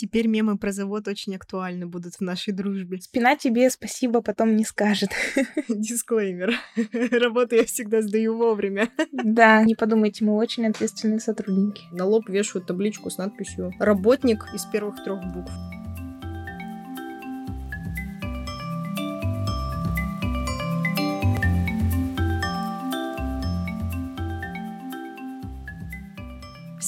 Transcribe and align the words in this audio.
Теперь 0.00 0.28
мемы 0.28 0.56
про 0.56 0.72
завод 0.72 1.08
очень 1.08 1.36
актуальны 1.36 1.86
будут 1.86 2.14
в 2.14 2.20
нашей 2.22 2.54
дружбе. 2.54 3.02
Спина 3.02 3.36
тебе 3.36 3.68
спасибо 3.68 4.22
потом 4.22 4.56
не 4.56 4.64
скажет. 4.64 5.10
Дисклеймер. 5.68 6.54
Работу 7.20 7.56
я 7.56 7.66
всегда 7.66 8.00
сдаю 8.00 8.34
вовремя. 8.34 8.88
Да, 9.12 9.62
не 9.62 9.74
подумайте, 9.74 10.24
мы 10.24 10.36
очень 10.36 10.66
ответственные 10.66 11.20
сотрудники. 11.20 11.82
На 11.92 12.06
лоб 12.06 12.30
вешают 12.30 12.66
табличку 12.66 13.10
с 13.10 13.18
надписью 13.18 13.74
«Работник» 13.78 14.46
из 14.54 14.64
первых 14.64 15.04
трех 15.04 15.20
букв. 15.34 15.52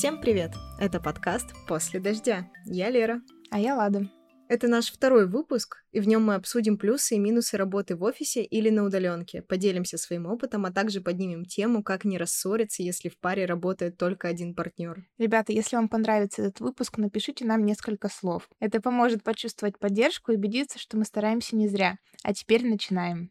Всем 0.02 0.20
привет! 0.20 0.50
Это 0.80 0.98
подкаст 0.98 1.54
«После 1.68 2.00
дождя». 2.00 2.50
Я 2.64 2.90
Лера. 2.90 3.22
А 3.52 3.60
я 3.60 3.76
Лада. 3.76 4.10
Это 4.48 4.66
наш 4.66 4.90
второй 4.90 5.28
выпуск, 5.28 5.84
и 5.92 6.00
в 6.00 6.08
нем 6.08 6.24
мы 6.24 6.34
обсудим 6.34 6.76
плюсы 6.76 7.14
и 7.14 7.20
минусы 7.20 7.56
работы 7.56 7.94
в 7.94 8.02
офисе 8.02 8.42
или 8.42 8.68
на 8.68 8.82
удаленке, 8.82 9.42
поделимся 9.42 9.98
своим 9.98 10.26
опытом, 10.26 10.66
а 10.66 10.72
также 10.72 11.02
поднимем 11.02 11.44
тему, 11.44 11.84
как 11.84 12.04
не 12.04 12.18
рассориться, 12.18 12.82
если 12.82 13.10
в 13.10 13.18
паре 13.20 13.46
работает 13.46 13.96
только 13.96 14.26
один 14.26 14.56
партнер. 14.56 15.06
Ребята, 15.18 15.52
если 15.52 15.76
вам 15.76 15.88
понравится 15.88 16.42
этот 16.42 16.58
выпуск, 16.58 16.98
напишите 16.98 17.44
нам 17.44 17.64
несколько 17.64 18.08
слов. 18.08 18.48
Это 18.58 18.80
поможет 18.80 19.22
почувствовать 19.22 19.78
поддержку 19.78 20.32
и 20.32 20.36
убедиться, 20.36 20.80
что 20.80 20.96
мы 20.96 21.04
стараемся 21.04 21.54
не 21.54 21.68
зря. 21.68 21.96
А 22.24 22.34
теперь 22.34 22.66
начинаем. 22.66 23.30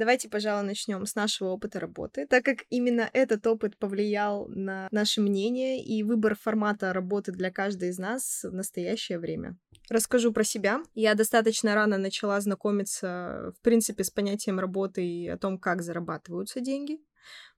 Давайте, 0.00 0.30
пожалуй, 0.30 0.64
начнем 0.64 1.04
с 1.04 1.14
нашего 1.14 1.50
опыта 1.50 1.78
работы, 1.78 2.26
так 2.26 2.42
как 2.42 2.60
именно 2.70 3.10
этот 3.12 3.46
опыт 3.46 3.76
повлиял 3.76 4.48
на 4.48 4.88
наше 4.90 5.20
мнение 5.20 5.84
и 5.84 6.02
выбор 6.02 6.34
формата 6.34 6.94
работы 6.94 7.32
для 7.32 7.50
каждой 7.50 7.90
из 7.90 7.98
нас 7.98 8.40
в 8.42 8.54
настоящее 8.54 9.18
время. 9.18 9.58
Расскажу 9.90 10.32
про 10.32 10.42
себя. 10.42 10.80
Я 10.94 11.14
достаточно 11.14 11.74
рано 11.74 11.98
начала 11.98 12.40
знакомиться, 12.40 13.52
в 13.58 13.60
принципе, 13.62 14.02
с 14.02 14.08
понятием 14.08 14.58
работы 14.58 15.06
и 15.06 15.28
о 15.28 15.36
том, 15.36 15.58
как 15.58 15.82
зарабатываются 15.82 16.60
деньги 16.60 16.98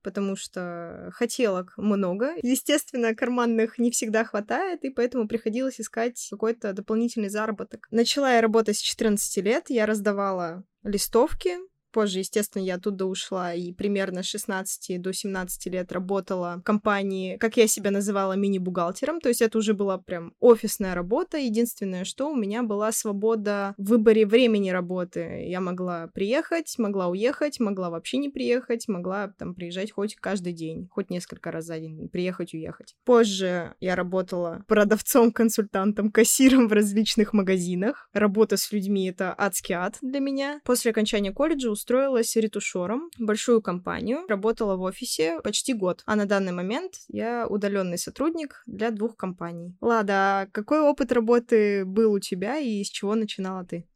потому 0.03 0.35
что 0.35 1.11
хотелок 1.13 1.73
много. 1.77 2.35
Естественно, 2.43 3.15
карманных 3.15 3.79
не 3.79 3.93
всегда 3.93 4.25
хватает, 4.25 4.85
и 4.85 4.91
поэтому 4.91 5.29
приходилось 5.29 5.81
искать 5.81 6.27
какой-то 6.29 6.73
дополнительный 6.73 7.29
заработок. 7.29 7.87
Начала 7.93 8.35
я 8.35 8.41
работать 8.41 8.77
с 8.77 8.81
14 8.81 9.37
лет, 9.45 9.71
я 9.71 9.87
раздавала 9.87 10.65
листовки, 10.83 11.57
Позже, 11.93 12.21
естественно, 12.21 12.63
я 12.63 12.77
оттуда 12.77 13.07
ушла 13.07 13.55
и 13.55 13.73
примерно 13.73 14.23
с 14.23 14.27
16 14.27 15.01
до 15.01 15.13
17 15.13 15.67
лет 15.67 15.93
работала 15.93 16.57
в 16.59 16.63
компании, 16.63 17.37
как 17.37 17.57
я 17.57 17.67
себя 17.67 17.91
называла, 17.91 18.33
мини-бухгалтером. 18.33 19.21
То 19.21 19.29
есть 19.29 19.43
это 19.43 19.59
уже 19.59 19.75
была 19.75 19.99
прям 19.99 20.33
офисная 20.41 20.95
работа. 20.95 21.37
Единственное, 21.37 22.05
что 22.05 22.31
у 22.31 22.35
меня 22.35 22.63
была 22.63 22.93
свобода 22.93 23.75
в 23.77 23.91
выборе 23.91 24.27
времени 24.27 24.71
работы. 24.71 25.45
Я 25.47 25.61
могла 25.61 26.09
приехать, 26.09 26.79
могла 26.79 27.09
уехать, 27.09 27.61
могла 27.61 27.91
вообще 27.91 28.17
не 28.17 28.31
приехать, 28.31 28.89
могла 28.89 29.29
там 29.29 29.55
приезжать 29.55 29.93
хоть 29.93 30.17
каждый 30.17 30.53
день, 30.55 30.89
хоть 30.91 31.11
несколько 31.11 31.51
раз 31.51 31.67
за 31.67 31.79
день, 31.79 32.09
приехать, 32.09 32.55
уехать. 32.55 32.95
Позже 33.05 33.75
я 33.81 33.97
работала 33.97 34.65
продавцом, 34.67 35.31
консультантом, 35.31 36.11
кассиром 36.11 36.69
в 36.69 36.73
различных 36.73 37.33
магазинах. 37.33 38.09
Работа 38.15 38.57
с 38.57 38.73
людьми— 38.73 39.09
это 39.11 39.35
адский 39.37 39.75
ад 39.75 39.99
для 40.01 40.21
меня. 40.21 40.61
После 40.65 40.91
окончания 40.91 41.33
колледжа 41.33 41.71
устроилась 41.83 42.37
ретушером 42.37 43.11
в 43.19 43.25
большую 43.25 43.61
компанию, 43.61 44.25
работала 44.29 44.77
в 44.77 44.83
офисе 44.83 45.41
почти 45.43 45.75
год. 45.75 46.03
А 46.07 46.15
на 46.15 46.27
данный 46.27 46.53
момент 46.53 46.95
я 47.09 47.47
удаленный 47.49 47.99
сотрудник 47.99 48.63
для 48.67 48.91
двух 48.93 49.17
компаний. 49.17 49.77
Лада, 49.81 50.13
а 50.13 50.47
какой 50.53 50.81
опыт 50.81 51.11
работы 51.11 51.85
был 51.85 52.13
у 52.13 52.21
тебя 52.21 52.59
и 52.59 52.85
с 52.85 52.89
чего 52.89 53.17
начинала 53.17 53.65
ты? 53.65 53.89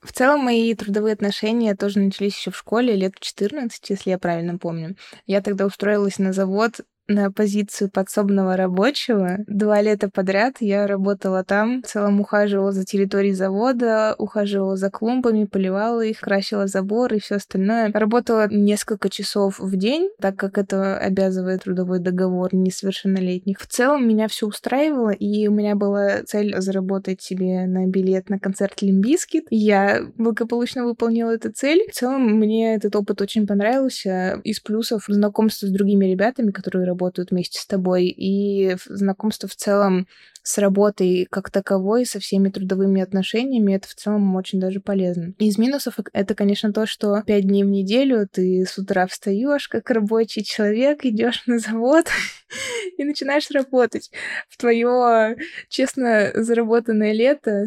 В 0.00 0.12
целом, 0.12 0.40
мои 0.40 0.74
трудовые 0.74 1.14
отношения 1.14 1.76
тоже 1.76 2.00
начались 2.00 2.36
еще 2.36 2.50
в 2.50 2.56
школе, 2.56 2.94
лет 2.94 3.14
в 3.16 3.20
14, 3.20 3.90
если 3.90 4.10
я 4.10 4.18
правильно 4.18 4.58
помню. 4.58 4.96
Я 5.26 5.40
тогда 5.42 5.66
устроилась 5.66 6.18
на 6.18 6.32
завод 6.32 6.80
на 7.12 7.30
позицию 7.30 7.90
подсобного 7.90 8.56
рабочего. 8.56 9.38
Два 9.46 9.80
лета 9.80 10.10
подряд 10.10 10.56
я 10.60 10.86
работала 10.86 11.44
там, 11.44 11.82
в 11.82 11.86
целом 11.86 12.20
ухаживала 12.20 12.72
за 12.72 12.84
территорией 12.84 13.34
завода, 13.34 14.14
ухаживала 14.18 14.76
за 14.76 14.90
клумбами, 14.90 15.44
поливала 15.44 16.00
их, 16.02 16.20
красила 16.20 16.66
забор 16.66 17.14
и 17.14 17.20
все 17.20 17.36
остальное. 17.36 17.90
Работала 17.92 18.48
несколько 18.50 19.08
часов 19.08 19.58
в 19.58 19.76
день, 19.76 20.10
так 20.20 20.36
как 20.36 20.58
это 20.58 20.98
обязывает 20.98 21.62
трудовой 21.62 21.98
договор 22.00 22.54
несовершеннолетних. 22.54 23.60
В 23.60 23.66
целом 23.66 24.08
меня 24.08 24.28
все 24.28 24.46
устраивало, 24.46 25.10
и 25.10 25.46
у 25.48 25.52
меня 25.52 25.76
была 25.76 26.22
цель 26.24 26.54
заработать 26.60 27.22
себе 27.22 27.66
на 27.66 27.86
билет 27.86 28.30
на 28.30 28.38
концерт 28.38 28.82
Limp 28.82 29.05
Bizkit. 29.05 29.46
Я 29.50 30.02
благополучно 30.16 30.84
выполнила 30.84 31.30
эту 31.30 31.52
цель. 31.52 31.84
В 31.90 31.94
целом 31.94 32.22
мне 32.22 32.74
этот 32.74 32.96
опыт 32.96 33.20
очень 33.20 33.46
понравился. 33.46 34.40
Из 34.44 34.60
плюсов 34.60 35.04
знакомство 35.08 35.66
с 35.66 35.70
другими 35.70 36.06
ребятами, 36.06 36.50
которые 36.50 36.86
работают 36.86 37.01
вместе 37.30 37.60
с 37.60 37.66
тобой, 37.66 38.06
и 38.06 38.76
знакомство 38.86 39.48
в 39.48 39.56
целом 39.56 40.06
с 40.42 40.58
работой 40.58 41.26
как 41.30 41.50
таковой, 41.50 42.04
со 42.04 42.18
всеми 42.18 42.48
трудовыми 42.48 43.00
отношениями, 43.00 43.74
это 43.74 43.88
в 43.88 43.94
целом 43.94 44.34
очень 44.34 44.60
даже 44.60 44.80
полезно. 44.80 45.34
Из 45.38 45.56
минусов 45.56 45.94
это, 46.12 46.34
конечно, 46.34 46.72
то, 46.72 46.86
что 46.86 47.22
пять 47.22 47.46
дней 47.46 47.64
в 47.64 47.68
неделю 47.68 48.28
ты 48.30 48.64
с 48.66 48.76
утра 48.78 49.06
встаешь 49.06 49.68
как 49.68 49.88
рабочий 49.90 50.44
человек, 50.44 51.04
идешь 51.04 51.44
на 51.46 51.58
завод 51.58 52.06
и 52.98 53.04
начинаешь 53.04 53.50
работать. 53.50 54.10
В 54.48 54.56
твое 54.56 55.36
честно 55.68 56.32
заработанное 56.34 57.12
лето 57.12 57.66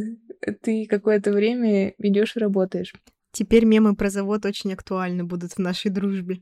ты 0.61 0.85
какое-то 0.85 1.31
время 1.31 1.93
идешь 1.97 2.35
и 2.35 2.39
работаешь. 2.39 2.93
Теперь 3.31 3.65
мемы 3.65 3.95
про 3.95 4.09
завод 4.09 4.45
очень 4.45 4.73
актуальны 4.73 5.23
будут 5.23 5.53
в 5.53 5.59
нашей 5.59 5.91
дружбе. 5.91 6.41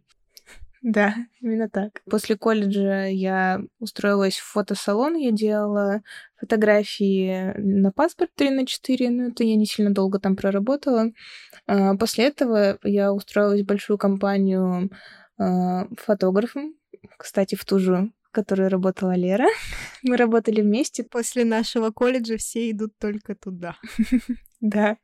Да, 0.83 1.15
именно 1.41 1.69
так. 1.69 2.01
После 2.09 2.37
колледжа 2.37 3.07
я 3.07 3.61
устроилась 3.79 4.37
в 4.37 4.51
фотосалон, 4.51 5.15
я 5.15 5.31
делала 5.31 6.03
фотографии 6.35 7.53
на 7.57 7.91
паспорт 7.91 8.31
3 8.35 8.49
на 8.49 8.67
4, 8.67 9.09
но 9.09 9.27
это 9.29 9.45
я 9.45 9.55
не 9.55 9.65
сильно 9.65 9.93
долго 9.93 10.19
там 10.19 10.35
проработала. 10.35 11.11
А, 11.67 11.95
после 11.95 12.25
этого 12.25 12.77
я 12.83 13.13
устроилась 13.13 13.61
в 13.61 13.65
большую 13.65 13.97
компанию 13.97 14.91
а, 15.37 15.87
фотографом, 15.97 16.75
кстати, 17.17 17.55
в 17.55 17.65
ту 17.65 17.79
же 17.79 18.11
в 18.23 18.31
которой 18.31 18.67
работала 18.67 19.15
Лера. 19.15 19.47
Мы 20.03 20.17
работали 20.17 20.61
вместе. 20.61 21.03
После 21.03 21.45
нашего 21.45 21.91
колледжа 21.91 22.37
все 22.37 22.69
идут 22.69 22.97
только 22.99 23.35
туда. 23.35 23.77
Да. 24.65 24.95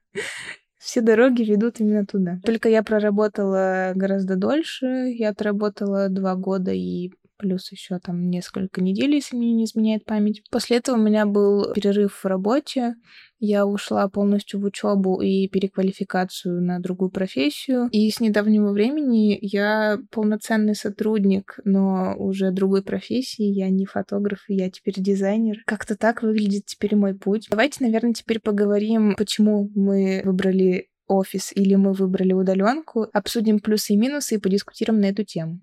Все 0.79 1.01
дороги 1.01 1.43
ведут 1.43 1.81
именно 1.81 2.05
туда. 2.05 2.39
Только 2.43 2.69
я 2.69 2.83
проработала 2.83 3.91
гораздо 3.95 4.37
дольше. 4.37 4.85
Я 4.85 5.29
отработала 5.29 6.07
два 6.07 6.35
года 6.35 6.71
и 6.71 7.11
плюс 7.39 7.71
еще 7.71 7.97
там 7.99 8.29
несколько 8.29 8.81
недель, 8.81 9.15
если 9.15 9.35
мне 9.35 9.53
не 9.53 9.63
изменяет 9.63 10.05
память. 10.05 10.43
После 10.51 10.77
этого 10.77 10.97
у 10.97 11.01
меня 11.01 11.25
был 11.25 11.73
перерыв 11.73 12.13
в 12.13 12.25
работе. 12.25 12.95
Я 13.39 13.65
ушла 13.65 14.07
полностью 14.09 14.59
в 14.59 14.65
учебу 14.65 15.21
и 15.21 15.47
переквалификацию 15.47 16.61
на 16.61 16.79
другую 16.79 17.09
профессию. 17.09 17.87
И 17.91 18.11
с 18.11 18.19
недавнего 18.19 18.71
времени 18.71 19.39
я 19.41 19.97
полноценный 20.11 20.75
сотрудник, 20.75 21.57
но 21.63 22.15
уже 22.17 22.51
другой 22.51 22.83
профессии. 22.83 23.45
Я 23.45 23.69
не 23.69 23.85
фотограф, 23.85 24.39
я 24.49 24.69
теперь 24.69 24.95
дизайнер. 24.97 25.63
Как-то 25.65 25.95
так 25.95 26.21
выглядит 26.21 26.65
теперь 26.65 26.97
мой 26.97 27.15
путь. 27.15 27.47
Давайте, 27.49 27.83
наверное, 27.83 28.13
теперь 28.13 28.41
поговорим, 28.41 29.15
почему 29.17 29.71
мы 29.73 30.21
выбрали 30.25 30.89
офис 31.07 31.51
или 31.55 31.75
мы 31.75 31.93
выбрали 31.93 32.33
удаленку, 32.33 33.07
обсудим 33.13 33.59
плюсы 33.59 33.93
и 33.93 33.97
минусы 33.97 34.35
и 34.35 34.37
подискутируем 34.37 35.01
на 35.01 35.05
эту 35.05 35.23
тему. 35.23 35.61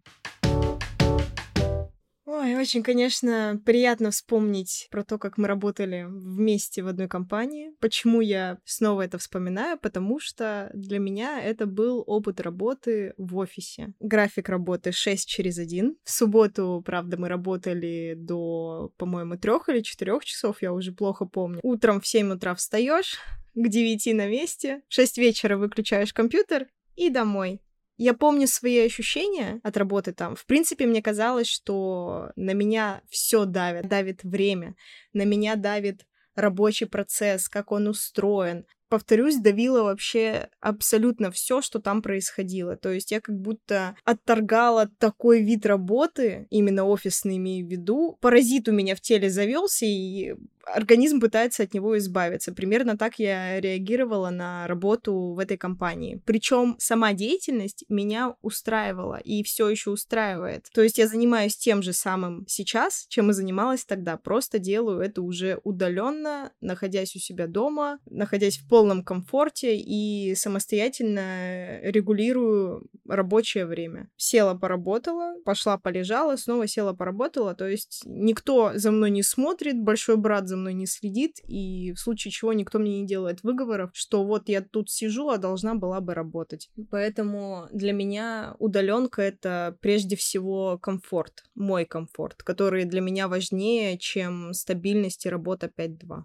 Ой, 2.47 2.55
очень, 2.55 2.85
конечно, 2.85 3.61
приятно 3.67 4.13
вспомнить 4.13 4.87
про 4.93 5.03
то, 5.03 5.19
как 5.19 5.37
мы 5.37 5.49
работали 5.49 6.07
вместе 6.09 6.81
в 6.81 6.87
одной 6.87 7.09
компании. 7.09 7.73
Почему 7.81 8.21
я 8.21 8.59
снова 8.65 9.03
это 9.03 9.19
вспоминаю? 9.19 9.77
Потому 9.81 10.21
что 10.21 10.71
для 10.73 11.01
меня 11.01 11.43
это 11.43 11.67
был 11.67 12.05
опыт 12.07 12.41
работы 12.41 13.15
в 13.17 13.37
офисе. 13.37 13.95
График 13.99 14.49
работы 14.49 14.93
6 14.93 15.29
через 15.29 15.59
1. 15.59 15.97
В 16.05 16.11
субботу, 16.13 16.85
правда, 16.87 17.17
мы 17.17 17.29
работали 17.29 18.15
до, 18.17 18.93
по-моему, 18.97 19.37
трех 19.37 19.69
или 19.69 19.81
четырех 19.81 20.25
часов, 20.25 20.63
я 20.63 20.73
уже 20.73 20.93
плохо 20.93 21.25
помню. 21.25 21.59
Утром 21.65 22.01
в 22.01 22.07
7 22.07 22.31
утра 22.31 22.55
встаешь, 22.55 23.19
к 23.57 23.69
9 23.69 24.15
на 24.15 24.29
месте, 24.29 24.83
в 24.89 24.95
6 24.95 25.19
вечера 25.19 25.57
выключаешь 25.57 26.13
компьютер 26.13 26.69
и 26.95 27.11
домой. 27.11 27.61
Я 27.97 28.13
помню 28.13 28.47
свои 28.47 28.79
ощущения 28.81 29.61
от 29.63 29.77
работы 29.77 30.13
там. 30.13 30.37
В 30.37 30.45
принципе, 30.45 30.87
мне 30.87 31.01
казалось, 31.01 31.47
что 31.47 32.31
на 32.37 32.53
меня 32.53 33.01
все 33.09 33.47
давит. 33.47 33.89
Давит 33.89 34.23
время, 34.23 34.75
на 35.15 35.23
меня 35.23 35.57
давит 35.57 36.07
рабочий 36.35 36.87
процесс, 36.87 37.49
как 37.49 37.73
он 37.73 37.89
устроен. 37.89 38.67
Повторюсь, 38.89 39.37
давило 39.37 39.83
вообще 39.83 40.49
абсолютно 40.61 41.31
все, 41.31 41.61
что 41.61 41.79
там 41.81 42.03
происходило. 42.03 42.77
То 42.77 42.91
есть 42.91 43.11
я 43.11 43.21
как 43.21 43.39
будто 43.39 43.97
отторгала 44.05 44.91
такой 44.99 45.43
вид 45.43 45.67
работы, 45.67 46.47
именно 46.51 46.85
офисный 46.85 47.37
имею 47.37 47.67
в 47.67 47.71
виду. 47.71 48.19
Паразит 48.21 48.69
у 48.69 48.73
меня 48.73 48.95
в 48.95 49.01
теле 49.01 49.31
завелся, 49.31 49.87
и 49.87 50.35
организм 50.67 51.21
пытается 51.21 51.63
от 51.63 51.75
него 51.75 51.97
избавиться. 51.99 52.53
Примерно 52.53 52.99
так 52.99 53.19
я 53.19 53.61
реагировала 53.61 54.31
на 54.31 54.67
работу 54.67 55.35
в 55.35 55.39
этой 55.39 55.57
компании. 55.57 56.21
Причем 56.25 56.77
сама 56.79 57.13
деятельность 57.13 57.85
меня 57.89 58.35
устраивала 58.43 59.17
и 59.17 59.43
все 59.43 59.69
еще 59.69 59.91
устраивает. 59.91 60.67
То 60.75 60.83
есть 60.83 60.99
я 60.99 61.07
занимаюсь 61.07 61.57
тем 61.57 61.83
же 61.83 61.93
самым 61.93 62.45
сейчас, 62.49 63.07
чем 63.09 63.31
и 63.31 63.35
занималась 63.35 63.85
тогда. 63.85 64.17
Просто 64.17 64.59
делаю 64.59 65.01
это 65.01 65.23
уже 65.23 65.61
удаленно, 65.63 66.53
находясь 66.61 67.15
у 67.17 67.19
себя 67.19 67.47
дома, 67.47 67.99
находясь 68.07 68.59
в 68.59 68.69
полном 68.77 69.03
комфорте 69.03 69.75
и 69.75 70.35
самостоятельно 70.35 71.81
регулирую 71.81 72.91
рабочее 73.09 73.65
время. 73.65 74.11
Села, 74.19 74.53
поработала, 74.53 75.35
пошла, 75.47 75.79
полежала, 75.79 76.37
снова 76.37 76.67
села, 76.67 76.93
поработала. 76.93 77.55
То 77.55 77.67
есть 77.67 78.03
никто 78.05 78.73
за 78.75 78.91
мной 78.91 79.11
не 79.11 79.23
смотрит, 79.23 79.81
большой 79.81 80.19
брат 80.19 80.47
за 80.47 80.59
мной 80.59 80.75
не 80.75 80.85
следит, 80.85 81.41
и 81.49 81.93
в 81.93 81.99
случае 81.99 82.33
чего 82.33 82.53
никто 82.53 82.79
мне 82.79 83.01
не 83.01 83.07
делает 83.07 83.43
выговоров, 83.43 83.93
что 83.95 84.25
вот 84.25 84.51
я 84.51 84.61
тут 84.61 84.91
сижу, 84.91 85.31
а 85.31 85.39
должна 85.39 85.75
была 85.75 86.03
бы 86.03 86.13
работать. 86.13 86.69
Поэтому 86.91 87.69
для 87.73 87.95
меня 87.95 88.57
удаленка 88.59 89.23
это 89.23 89.79
прежде 89.81 90.17
всего 90.17 90.77
комфорт, 90.77 91.45
мой 91.55 91.87
комфорт, 91.87 92.43
который 92.43 92.85
для 92.85 93.01
меня 93.01 93.27
важнее, 93.29 93.97
чем 93.97 94.53
стабильность 94.53 95.25
и 95.25 95.31
работа 95.31 95.71
5-2. 95.75 96.25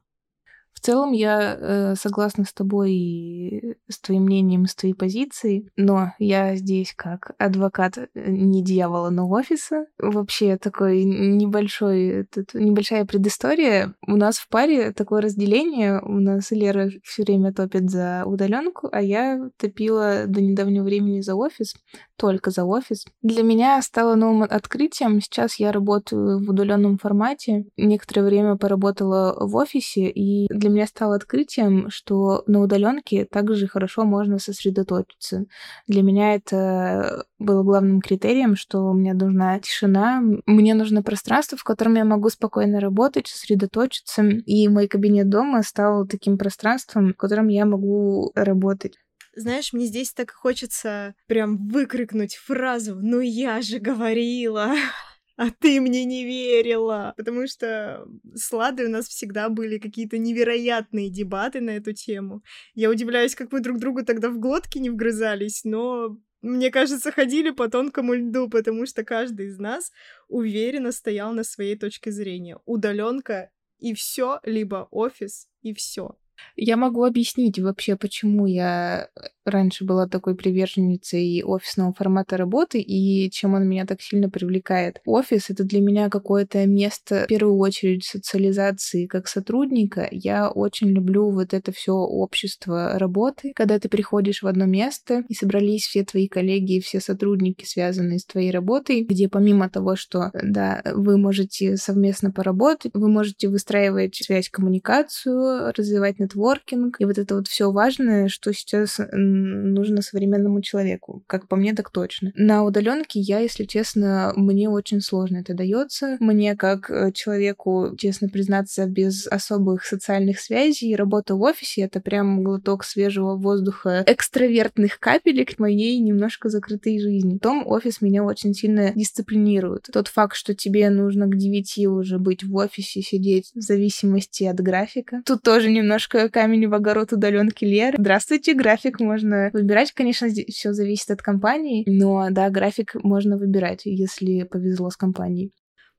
В 0.74 0.80
целом 0.84 1.12
я 1.12 1.58
э, 1.60 1.96
согласна 1.96 2.44
с 2.44 2.54
тобой 2.54 2.94
и 2.94 3.76
с 3.88 4.00
твоим 4.00 4.24
мнением, 4.24 4.66
с 4.66 4.74
твоей 4.74 4.96
позицией, 4.96 5.70
но 5.78 6.14
я 6.18 6.56
здесь 6.56 6.94
как 6.96 7.36
адвокат 7.38 7.98
э, 7.98 8.08
не 8.16 8.64
дьявола, 8.64 9.12
но 9.12 9.30
офиса. 9.30 9.86
Вообще 10.00 10.58
такой 10.58 11.04
небольшой, 11.04 12.26
тут, 12.34 12.56
небольшая 12.56 13.06
предыстория. 13.06 13.94
У 14.08 14.16
нас 14.16 14.38
в 14.38 14.50
паре 14.50 14.92
такое 14.92 15.22
разделение. 15.22 16.02
У 16.02 16.20
нас 16.20 16.50
Лера 16.50 16.90
все 17.04 17.24
время 17.24 17.54
топит 17.54 17.92
за 17.92 18.24
удаленку, 18.26 18.90
а 18.92 19.02
я 19.02 19.52
топила 19.58 20.24
до 20.26 20.42
недавнего 20.42 20.84
времени 20.84 21.22
за 21.22 21.36
офис, 21.36 21.76
только 22.16 22.50
за 22.50 22.66
офис. 22.66 23.06
Для 23.22 23.44
меня 23.44 23.80
стало 23.84 24.16
новым 24.16 24.44
открытием. 24.44 25.22
Сейчас 25.22 25.56
я 25.60 25.72
работаю 25.72 26.44
в 26.44 26.50
удаленном 26.50 26.98
формате. 26.98 27.66
Некоторое 27.78 28.24
время 28.24 28.56
поработала 28.58 29.38
в 29.40 29.56
офисе, 29.56 30.10
и 30.10 30.48
для 30.62 30.70
меня 30.70 30.88
стало 30.88 31.16
открытием, 31.16 31.90
что 31.90 32.44
на 32.48 32.62
удаленке 32.62 33.26
также 33.26 33.68
хорошо 33.68 34.06
можно 34.06 34.40
сосредоточиться. 34.40 35.46
Для 35.88 36.04
меня 36.04 36.36
это 36.36 37.26
было 37.40 37.64
главным 37.64 38.00
критерием, 38.00 38.56
что 38.56 38.94
мне 38.94 39.14
нужна 39.14 39.60
тишина, 39.60 40.22
мне 40.46 40.76
нужно 40.76 41.04
пространство, 41.04 41.58
в 41.58 41.64
котором 41.64 41.96
я 41.96 42.06
могу 42.06 42.30
спокойно 42.30 42.80
работать, 42.80 43.28
сосредоточиться. 43.28 44.24
И 44.24 44.68
мой 44.68 44.88
кабинет 44.88 45.30
дома 45.30 45.64
стал 45.64 46.08
таким 46.08 46.38
пространством, 46.38 47.14
в 47.14 47.18
котором 47.18 47.48
я 47.48 47.66
могу 47.66 48.32
работать. 48.36 48.96
Знаешь, 49.36 49.74
мне 49.74 49.86
здесь 49.86 50.14
так 50.14 50.32
хочется 50.32 51.16
прям 51.28 51.68
выкрикнуть 51.70 52.36
фразу 52.36 52.96
«Ну 53.02 53.22
я 53.22 53.62
же 53.62 53.80
говорила!» 53.80 54.74
а 55.42 55.50
ты 55.50 55.82
мне 55.82 56.06
не 56.06 56.24
верила. 56.24 57.16
Потому 57.18 57.48
что 57.48 58.06
с 58.36 58.52
Ладой 58.52 58.86
у 58.86 58.90
нас 58.90 59.08
всегда 59.08 59.50
были 59.50 59.80
какие-то 59.80 60.20
невероятные 60.20 61.10
дебаты 61.10 61.62
на 61.62 61.72
эту 61.72 61.94
тему. 61.94 62.44
Я 62.76 62.92
удивляюсь, 62.92 63.34
как 63.34 63.52
мы 63.52 63.60
друг 63.60 63.80
другу 63.80 64.06
тогда 64.06 64.30
в 64.30 64.38
глотки 64.38 64.78
не 64.78 64.92
вгрызались, 64.92 65.64
но 65.64 66.16
мне 66.44 66.70
кажется, 66.70 67.12
ходили 67.12 67.50
по 67.50 67.70
тонкому 67.70 68.14
льду, 68.14 68.50
потому 68.50 68.86
что 68.86 69.04
каждый 69.04 69.48
из 69.48 69.58
нас 69.58 69.92
уверенно 70.28 70.92
стоял 70.92 71.34
на 71.34 71.44
своей 71.44 71.76
точке 71.76 72.12
зрения. 72.12 72.60
Удаленка 72.66 73.50
и 73.80 73.96
все, 73.96 74.42
либо 74.44 74.88
офис 74.92 75.48
и 75.64 75.74
все. 75.74 76.20
Я 76.56 76.78
могу 76.78 77.04
объяснить 77.04 77.60
вообще, 77.60 77.96
почему 77.96 78.46
я 78.46 79.10
раньше 79.46 79.86
была 79.86 80.08
такой 80.08 80.36
приверженницей 80.36 81.44
офисного 81.44 81.94
формата 81.94 82.38
работы 82.38 82.80
и 82.80 83.30
чем 83.32 83.56
он 83.56 83.68
меня 83.68 83.86
так 83.86 84.02
сильно 84.02 84.30
привлекает. 84.30 85.02
Офис— 85.06 85.46
это 85.50 85.64
для 85.64 85.82
меня 85.82 86.10
какое-то 86.10 86.66
место, 86.68 87.24
в 87.26 87.28
первую 87.28 87.58
очередь, 87.58 88.06
социализации 88.06 89.08
как 89.08 89.28
сотрудника. 89.28 90.08
Я 90.12 90.50
очень 90.50 90.90
люблю 90.90 91.30
вот 91.32 91.54
это 91.54 91.72
все 91.72 91.94
общество 91.94 93.00
работы, 93.00 93.54
когда 93.56 93.80
ты 93.80 93.90
приходишь 93.90 94.44
в 94.44 94.48
одно 94.48 94.66
место 94.66 95.24
и 95.28 95.34
собрались 95.34 95.88
все 95.88 96.04
твои 96.04 96.28
коллеги 96.28 96.78
и 96.78 96.82
все 96.82 97.00
сотрудники, 97.00 97.66
связанные 97.66 98.20
с 98.20 98.26
твоей 98.26 98.52
работой, 98.52 99.04
где 99.04 99.28
помимо 99.28 99.70
того, 99.70 99.96
что, 99.96 100.32
да, 100.34 100.82
вы 100.94 101.18
можете 101.18 101.78
совместно 101.78 102.32
поработать, 102.32 102.92
вы 102.94 103.10
можете 103.10 103.50
выстраивать 103.50 104.16
связь, 104.16 104.50
коммуникацию, 104.50 105.74
развивать 105.76 106.20
нетворкинг, 106.32 106.98
и 107.00 107.06
вот 107.06 107.18
это 107.18 107.36
вот 107.36 107.48
все 107.48 107.72
важное, 107.72 108.28
что 108.28 108.54
сейчас 108.54 109.00
нужно 109.12 110.02
современному 110.02 110.62
человеку. 110.62 111.24
Как 111.28 111.48
по 111.48 111.56
мне, 111.56 111.74
так 111.74 111.90
точно. 111.92 112.32
На 112.36 112.64
удаленке 112.64 113.20
я, 113.20 113.40
если 113.40 113.66
честно, 113.66 114.34
мне 114.36 114.70
очень 114.70 115.02
сложно 115.02 115.38
это 115.38 115.54
дается. 115.54 116.18
Мне, 116.20 116.56
как 116.56 116.90
э, 116.90 117.12
человеку, 117.14 117.96
честно 117.98 118.30
признаться, 118.30 118.86
без 118.86 119.28
особых 119.28 119.86
социальных 119.86 120.40
связей, 120.40 120.96
работа 120.96 121.36
в 121.36 121.42
офисе— 121.42 121.82
это 121.84 122.00
прям 122.00 122.44
глоток 122.44 122.84
свежего 122.84 123.36
воздуха, 123.36 124.04
экстравертных 124.08 125.00
капелек 125.00 125.60
моей 125.60 126.00
немножко 126.00 126.50
закрытой 126.50 127.00
жизни. 127.00 127.38
Потом 127.38 127.64
офис 127.66 128.02
меня 128.02 128.24
очень 128.24 128.54
сильно 128.54 128.92
дисциплинирует. 128.94 129.88
Тот 129.92 130.08
факт, 130.08 130.36
что 130.36 130.54
тебе 130.54 130.90
нужно 130.90 131.28
к 131.28 131.36
9 131.36 131.88
уже 131.88 132.20
быть 132.20 132.44
в 132.44 132.56
офисе, 132.56 133.02
сидеть 133.02 133.52
в 133.56 133.62
зависимости 133.62 134.44
от 134.44 134.60
графика. 134.60 135.22
Тут 135.26 135.42
тоже 135.44 135.70
немножко 135.70 136.11
камень 136.32 136.68
в 136.68 136.74
огород 136.74 137.14
удаленки 137.14 137.66
Леры. 137.66 137.98
Здравствуйте, 137.98 138.54
график 138.54 139.00
можно 139.00 139.32
можно 139.32 139.50
выбирать. 139.54 139.92
Конечно, 139.92 140.28
все 140.50 140.74
зависит 140.74 141.12
от 141.12 141.22
компании, 141.22 141.84
но 141.88 142.28
да, 142.32 142.50
график 142.50 142.96
можно 142.96 143.38
выбирать, 143.38 143.82
если 143.86 144.44
повезло 144.44 144.90
с 144.90 144.98
компанией. 144.98 145.52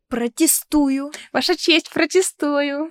Протестую. 0.08 1.10
Ваша 1.32 1.56
честь, 1.56 1.90
протестую. 1.92 2.90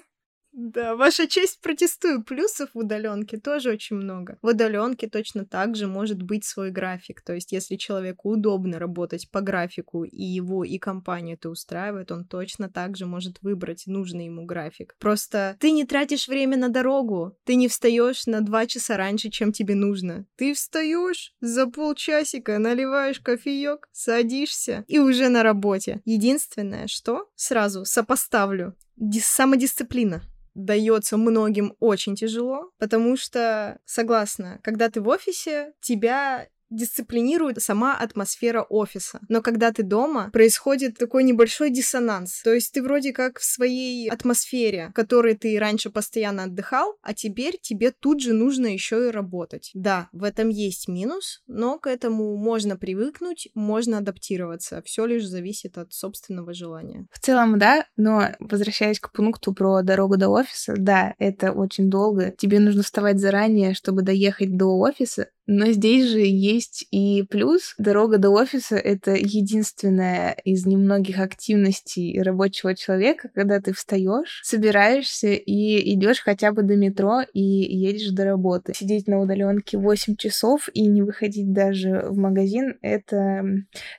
Да, 0.53 0.95
ваша 0.95 1.27
честь, 1.27 1.61
протестую. 1.61 2.23
Плюсов 2.23 2.71
в 2.73 2.79
удаленке 2.79 3.37
тоже 3.37 3.71
очень 3.71 3.95
много. 3.95 4.37
В 4.41 4.47
удаленке 4.47 5.07
точно 5.07 5.45
так 5.45 5.77
же 5.77 5.87
может 5.87 6.21
быть 6.21 6.43
свой 6.43 6.71
график. 6.71 7.21
То 7.21 7.33
есть, 7.33 7.53
если 7.53 7.77
человеку 7.77 8.31
удобно 8.31 8.77
работать 8.77 9.29
по 9.31 9.39
графику, 9.39 10.03
и 10.03 10.23
его, 10.23 10.65
и 10.65 10.77
компанию 10.77 11.37
это 11.37 11.49
устраивает, 11.49 12.11
он 12.11 12.25
точно 12.25 12.69
так 12.69 12.97
же 12.97 13.05
может 13.05 13.41
выбрать 13.41 13.83
нужный 13.87 14.25
ему 14.25 14.45
график. 14.45 14.95
Просто 14.99 15.55
ты 15.59 15.71
не 15.71 15.85
тратишь 15.85 16.27
время 16.27 16.57
на 16.57 16.67
дорогу, 16.67 17.37
ты 17.45 17.55
не 17.55 17.69
встаешь 17.69 18.25
на 18.25 18.41
два 18.41 18.65
часа 18.65 18.97
раньше, 18.97 19.29
чем 19.29 19.53
тебе 19.53 19.75
нужно. 19.75 20.25
Ты 20.35 20.53
встаешь 20.53 21.33
за 21.39 21.67
полчасика, 21.67 22.59
наливаешь 22.59 23.21
кофеек, 23.21 23.87
садишься 23.93 24.83
и 24.87 24.99
уже 24.99 25.29
на 25.29 25.43
работе. 25.43 26.01
Единственное, 26.03 26.87
что 26.87 27.29
сразу 27.35 27.85
сопоставлю, 27.85 28.75
самодисциплина 29.21 30.21
дается 30.53 31.17
многим 31.17 31.75
очень 31.79 32.15
тяжело, 32.15 32.71
потому 32.77 33.17
что, 33.17 33.79
согласна, 33.85 34.59
когда 34.63 34.89
ты 34.89 35.01
в 35.01 35.07
офисе, 35.07 35.73
тебя 35.81 36.47
дисциплинирует 36.71 37.61
сама 37.61 37.95
атмосфера 37.95 38.63
офиса. 38.63 39.19
Но 39.29 39.41
когда 39.41 39.71
ты 39.71 39.83
дома, 39.83 40.29
происходит 40.31 40.97
такой 40.97 41.23
небольшой 41.23 41.69
диссонанс. 41.69 42.41
То 42.41 42.53
есть 42.53 42.73
ты 42.73 42.81
вроде 42.81 43.13
как 43.13 43.39
в 43.39 43.43
своей 43.43 44.09
атмосфере, 44.09 44.87
в 44.89 44.93
которой 44.93 45.35
ты 45.35 45.59
раньше 45.59 45.89
постоянно 45.89 46.43
отдыхал, 46.43 46.97
а 47.01 47.13
теперь 47.13 47.59
тебе 47.61 47.91
тут 47.91 48.21
же 48.21 48.33
нужно 48.33 48.67
еще 48.67 49.07
и 49.07 49.11
работать. 49.11 49.71
Да, 49.73 50.09
в 50.11 50.23
этом 50.23 50.49
есть 50.49 50.87
минус, 50.87 51.41
но 51.47 51.77
к 51.77 51.87
этому 51.87 52.37
можно 52.37 52.77
привыкнуть, 52.77 53.49
можно 53.53 53.97
адаптироваться. 53.99 54.81
Все 54.83 55.05
лишь 55.05 55.27
зависит 55.27 55.77
от 55.77 55.93
собственного 55.93 56.53
желания. 56.53 57.07
В 57.11 57.19
целом, 57.19 57.59
да, 57.59 57.85
но 57.97 58.29
возвращаясь 58.39 58.99
к 58.99 59.11
пункту 59.11 59.53
про 59.53 59.81
дорогу 59.81 60.17
до 60.17 60.29
офиса, 60.29 60.75
да, 60.77 61.13
это 61.17 61.51
очень 61.51 61.89
долго. 61.89 62.31
Тебе 62.31 62.59
нужно 62.59 62.83
вставать 62.83 63.19
заранее, 63.19 63.73
чтобы 63.73 64.01
доехать 64.01 64.55
до 64.55 64.77
офиса, 64.77 65.27
Но 65.47 65.71
здесь 65.71 66.09
же 66.09 66.19
есть 66.19 66.85
и 66.91 67.23
плюс. 67.23 67.73
Дорога 67.77 68.17
до 68.17 68.29
офиса— 68.29 68.75
это 68.77 69.11
единственная 69.11 70.33
из 70.45 70.65
немногих 70.65 71.19
активностей 71.19 72.21
рабочего 72.21 72.75
человека, 72.75 73.29
когда 73.33 73.59
ты 73.59 73.73
встаешь, 73.73 74.41
собираешься 74.43 75.29
и 75.29 75.93
идешь 75.93 76.21
хотя 76.21 76.51
бы 76.51 76.61
до 76.63 76.75
метро 76.75 77.21
и 77.33 77.41
едешь 77.41 78.11
до 78.11 78.25
работы. 78.25 78.73
Сидеть 78.75 79.07
на 79.07 79.19
удаленке 79.19 79.77
8 79.77 80.15
часов 80.15 80.69
и 80.73 80.87
не 80.87 81.01
выходить 81.01 81.51
даже 81.51 82.05
в 82.07 82.17
магазин— 82.17 82.77
это 82.81 83.43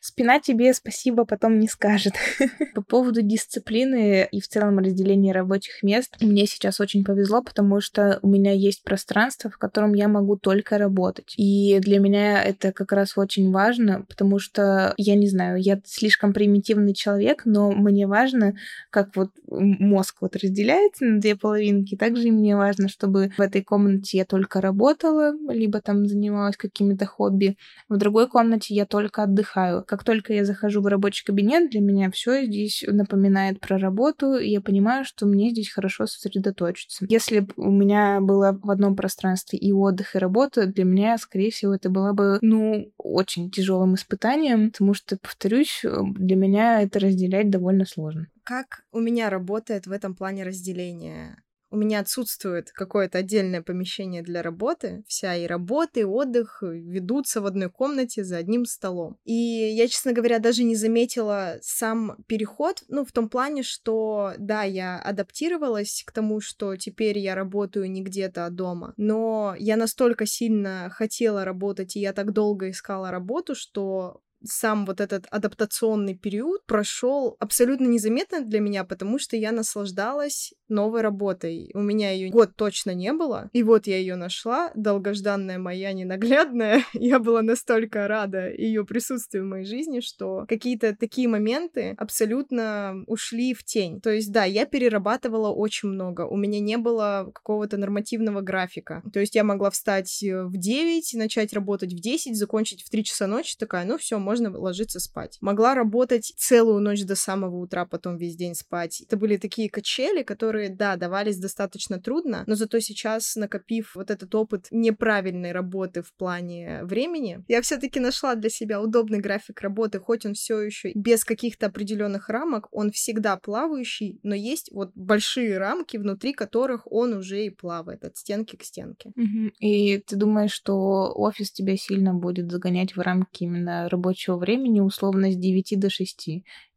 спина 0.00 0.40
тебе 0.40 0.72
спасибо 0.74 1.24
потом 1.24 1.58
не 1.58 1.68
скажет. 1.68 2.14
По 2.74 2.82
поводу 2.82 3.22
дисциплины 3.22 4.28
и 4.30 4.40
в 4.40 4.48
целом 4.48 4.78
разделения 4.78 5.32
рабочих 5.32 5.82
мест 5.82 6.16
мне 6.20 6.46
сейчас 6.46 6.80
очень 6.80 7.04
повезло, 7.04 7.42
потому 7.42 7.80
что 7.80 8.18
у 8.22 8.28
меня 8.28 8.52
есть 8.52 8.84
пространство, 8.84 9.50
в 9.50 9.58
котором 9.58 9.94
я 9.94 10.08
могу 10.08 10.36
только 10.36 10.78
работать. 10.78 11.31
И 11.36 11.78
для 11.80 11.98
меня 11.98 12.42
это 12.42 12.72
как 12.72 12.92
раз 12.92 13.16
очень 13.16 13.50
важно, 13.50 14.04
потому 14.08 14.38
что, 14.38 14.94
я 14.96 15.14
не 15.14 15.28
знаю, 15.28 15.60
я 15.60 15.80
слишком 15.84 16.32
примитивный 16.32 16.94
человек, 16.94 17.42
но 17.44 17.72
мне 17.72 18.06
важно, 18.06 18.54
как 18.90 19.16
вот 19.16 19.30
мозг 19.48 20.16
вот 20.20 20.36
разделяется 20.36 21.04
на 21.04 21.20
две 21.20 21.36
половинки, 21.36 21.96
также 21.96 22.28
и 22.28 22.30
мне 22.30 22.56
важно, 22.56 22.88
чтобы 22.88 23.32
в 23.36 23.40
этой 23.40 23.62
комнате 23.62 24.18
я 24.18 24.24
только 24.24 24.60
работала, 24.60 25.34
либо 25.50 25.80
там 25.80 26.06
занималась 26.06 26.56
какими-то 26.56 27.06
хобби, 27.06 27.56
в 27.88 27.96
другой 27.96 28.28
комнате 28.28 28.74
я 28.74 28.86
только 28.86 29.24
отдыхаю. 29.24 29.84
Как 29.86 30.04
только 30.04 30.32
я 30.32 30.44
захожу 30.44 30.80
в 30.80 30.86
рабочий 30.86 31.24
кабинет, 31.24 31.70
для 31.70 31.80
меня 31.80 32.10
все 32.10 32.44
здесь 32.46 32.84
напоминает 32.86 33.60
про 33.60 33.78
работу, 33.78 34.34
и 34.36 34.50
я 34.50 34.60
понимаю, 34.60 35.04
что 35.04 35.26
мне 35.26 35.50
здесь 35.50 35.70
хорошо 35.70 36.06
сосредоточиться. 36.06 37.04
Если 37.08 37.46
у 37.56 37.70
меня 37.70 38.20
было 38.20 38.58
в 38.62 38.70
одном 38.70 38.96
пространстве 38.96 39.58
и 39.58 39.72
отдых, 39.72 40.14
и 40.14 40.18
работа, 40.18 40.66
для 40.66 40.84
меня, 40.84 41.18
скорее 41.22 41.50
всего, 41.50 41.74
это 41.74 41.88
было 41.88 42.12
бы, 42.12 42.38
ну, 42.42 42.92
очень 42.98 43.50
тяжелым 43.50 43.94
испытанием, 43.94 44.70
потому 44.70 44.94
что, 44.94 45.16
повторюсь, 45.16 45.84
для 45.84 46.36
меня 46.36 46.82
это 46.82 46.98
разделять 47.00 47.50
довольно 47.50 47.86
сложно. 47.86 48.28
Как 48.44 48.84
у 48.92 49.00
меня 49.00 49.30
работает 49.30 49.86
в 49.86 49.92
этом 49.92 50.14
плане 50.14 50.44
разделение? 50.44 51.42
У 51.72 51.76
меня 51.76 52.00
отсутствует 52.00 52.70
какое-то 52.70 53.18
отдельное 53.18 53.62
помещение 53.62 54.22
для 54.22 54.42
работы. 54.42 55.02
Вся 55.08 55.34
и 55.34 55.46
работа, 55.46 56.00
и 56.00 56.04
отдых 56.04 56.58
ведутся 56.62 57.40
в 57.40 57.46
одной 57.46 57.70
комнате 57.70 58.24
за 58.24 58.36
одним 58.36 58.66
столом. 58.66 59.16
И 59.24 59.32
я, 59.32 59.88
честно 59.88 60.12
говоря, 60.12 60.38
даже 60.38 60.64
не 60.64 60.76
заметила 60.76 61.56
сам 61.62 62.16
переход, 62.26 62.84
ну, 62.88 63.04
в 63.04 63.12
том 63.12 63.28
плане, 63.28 63.62
что, 63.62 64.34
да, 64.38 64.62
я 64.64 64.98
адаптировалась 64.98 66.04
к 66.06 66.12
тому, 66.12 66.40
что 66.40 66.76
теперь 66.76 67.18
я 67.18 67.34
работаю 67.34 67.90
не 67.90 68.02
где-то, 68.02 68.46
а 68.46 68.50
дома, 68.50 68.92
но 68.98 69.54
я 69.58 69.76
настолько 69.76 70.26
сильно 70.26 70.90
хотела 70.90 71.44
работать, 71.44 71.96
и 71.96 72.00
я 72.00 72.12
так 72.12 72.32
долго 72.32 72.70
искала 72.70 73.10
работу, 73.10 73.54
что 73.54 74.20
сам 74.44 74.86
вот 74.86 75.00
этот 75.00 75.26
адаптационный 75.30 76.14
период 76.14 76.64
прошел 76.66 77.36
абсолютно 77.38 77.86
незаметно 77.86 78.44
для 78.44 78.60
меня, 78.60 78.84
потому 78.84 79.18
что 79.18 79.36
я 79.36 79.52
наслаждалась 79.52 80.52
новой 80.72 81.02
работой. 81.02 81.70
У 81.74 81.80
меня 81.80 82.10
ее 82.10 82.30
год 82.30 82.56
точно 82.56 82.92
не 82.94 83.12
было, 83.12 83.50
и 83.52 83.62
вот 83.62 83.86
я 83.86 83.98
ее 83.98 84.16
нашла, 84.16 84.72
долгожданная 84.74 85.58
моя 85.58 85.92
ненаглядная. 85.92 86.84
Я 86.94 87.18
была 87.18 87.42
настолько 87.42 88.08
рада 88.08 88.50
ее 88.50 88.84
присутствию 88.84 89.44
в 89.44 89.48
моей 89.48 89.64
жизни, 89.64 90.00
что 90.00 90.44
какие-то 90.48 90.96
такие 90.96 91.28
моменты 91.28 91.94
абсолютно 91.98 93.04
ушли 93.06 93.54
в 93.54 93.64
тень. 93.64 94.00
То 94.00 94.10
есть, 94.10 94.32
да, 94.32 94.44
я 94.44 94.66
перерабатывала 94.66 95.50
очень 95.50 95.88
много. 95.88 96.22
У 96.22 96.36
меня 96.36 96.60
не 96.60 96.76
было 96.76 97.30
какого-то 97.34 97.76
нормативного 97.76 98.40
графика. 98.40 99.02
То 99.12 99.20
есть 99.20 99.34
я 99.34 99.44
могла 99.44 99.70
встать 99.70 100.22
э, 100.22 100.44
в 100.44 100.56
9, 100.56 101.14
начать 101.14 101.52
работать 101.52 101.92
в 101.92 102.00
10, 102.00 102.36
закончить 102.36 102.82
в 102.82 102.90
3 102.90 103.04
часа 103.04 103.26
ночи, 103.26 103.56
такая, 103.58 103.84
ну 103.84 103.98
все, 103.98 104.18
можно 104.18 104.56
ложиться 104.56 105.00
спать. 105.00 105.38
Могла 105.40 105.74
работать 105.74 106.32
целую 106.36 106.80
ночь 106.80 107.04
до 107.04 107.16
самого 107.16 107.56
утра, 107.56 107.84
потом 107.84 108.16
весь 108.16 108.36
день 108.36 108.54
спать. 108.54 109.00
Это 109.02 109.16
были 109.16 109.36
такие 109.36 109.68
качели, 109.68 110.22
которые, 110.22 110.61
да, 110.68 110.96
давались 110.96 111.38
достаточно 111.38 112.00
трудно, 112.00 112.44
но 112.46 112.54
зато 112.54 112.80
сейчас, 112.80 113.36
накопив 113.36 113.94
вот 113.94 114.10
этот 114.10 114.34
опыт 114.34 114.66
неправильной 114.70 115.52
работы 115.52 116.02
в 116.02 116.14
плане 116.14 116.80
времени, 116.84 117.44
я 117.48 117.62
все-таки 117.62 118.00
нашла 118.00 118.34
для 118.34 118.50
себя 118.50 118.80
удобный 118.80 119.18
график 119.18 119.60
работы, 119.60 119.98
хоть 119.98 120.26
он 120.26 120.34
все 120.34 120.60
еще 120.60 120.92
без 120.94 121.24
каких-то 121.24 121.66
определенных 121.66 122.28
рамок, 122.28 122.68
он 122.70 122.90
всегда 122.90 123.36
плавающий, 123.36 124.20
но 124.22 124.34
есть 124.34 124.70
вот 124.72 124.90
большие 124.94 125.58
рамки, 125.58 125.96
внутри 125.96 126.32
которых 126.32 126.90
он 126.90 127.14
уже 127.14 127.44
и 127.44 127.50
плавает 127.50 128.04
от 128.04 128.16
стенки 128.16 128.56
к 128.56 128.62
стенке. 128.64 129.12
И 129.58 129.98
ты 129.98 130.16
думаешь, 130.16 130.52
что 130.52 131.12
офис 131.14 131.52
тебя 131.52 131.76
сильно 131.76 132.14
будет 132.14 132.50
загонять 132.50 132.96
в 132.96 133.00
рамки 133.00 133.44
именно 133.44 133.88
рабочего 133.88 134.36
времени 134.36 134.80
условно 134.80 135.30
с 135.30 135.36
9 135.36 135.78
до 135.78 135.90
6. 135.90 136.28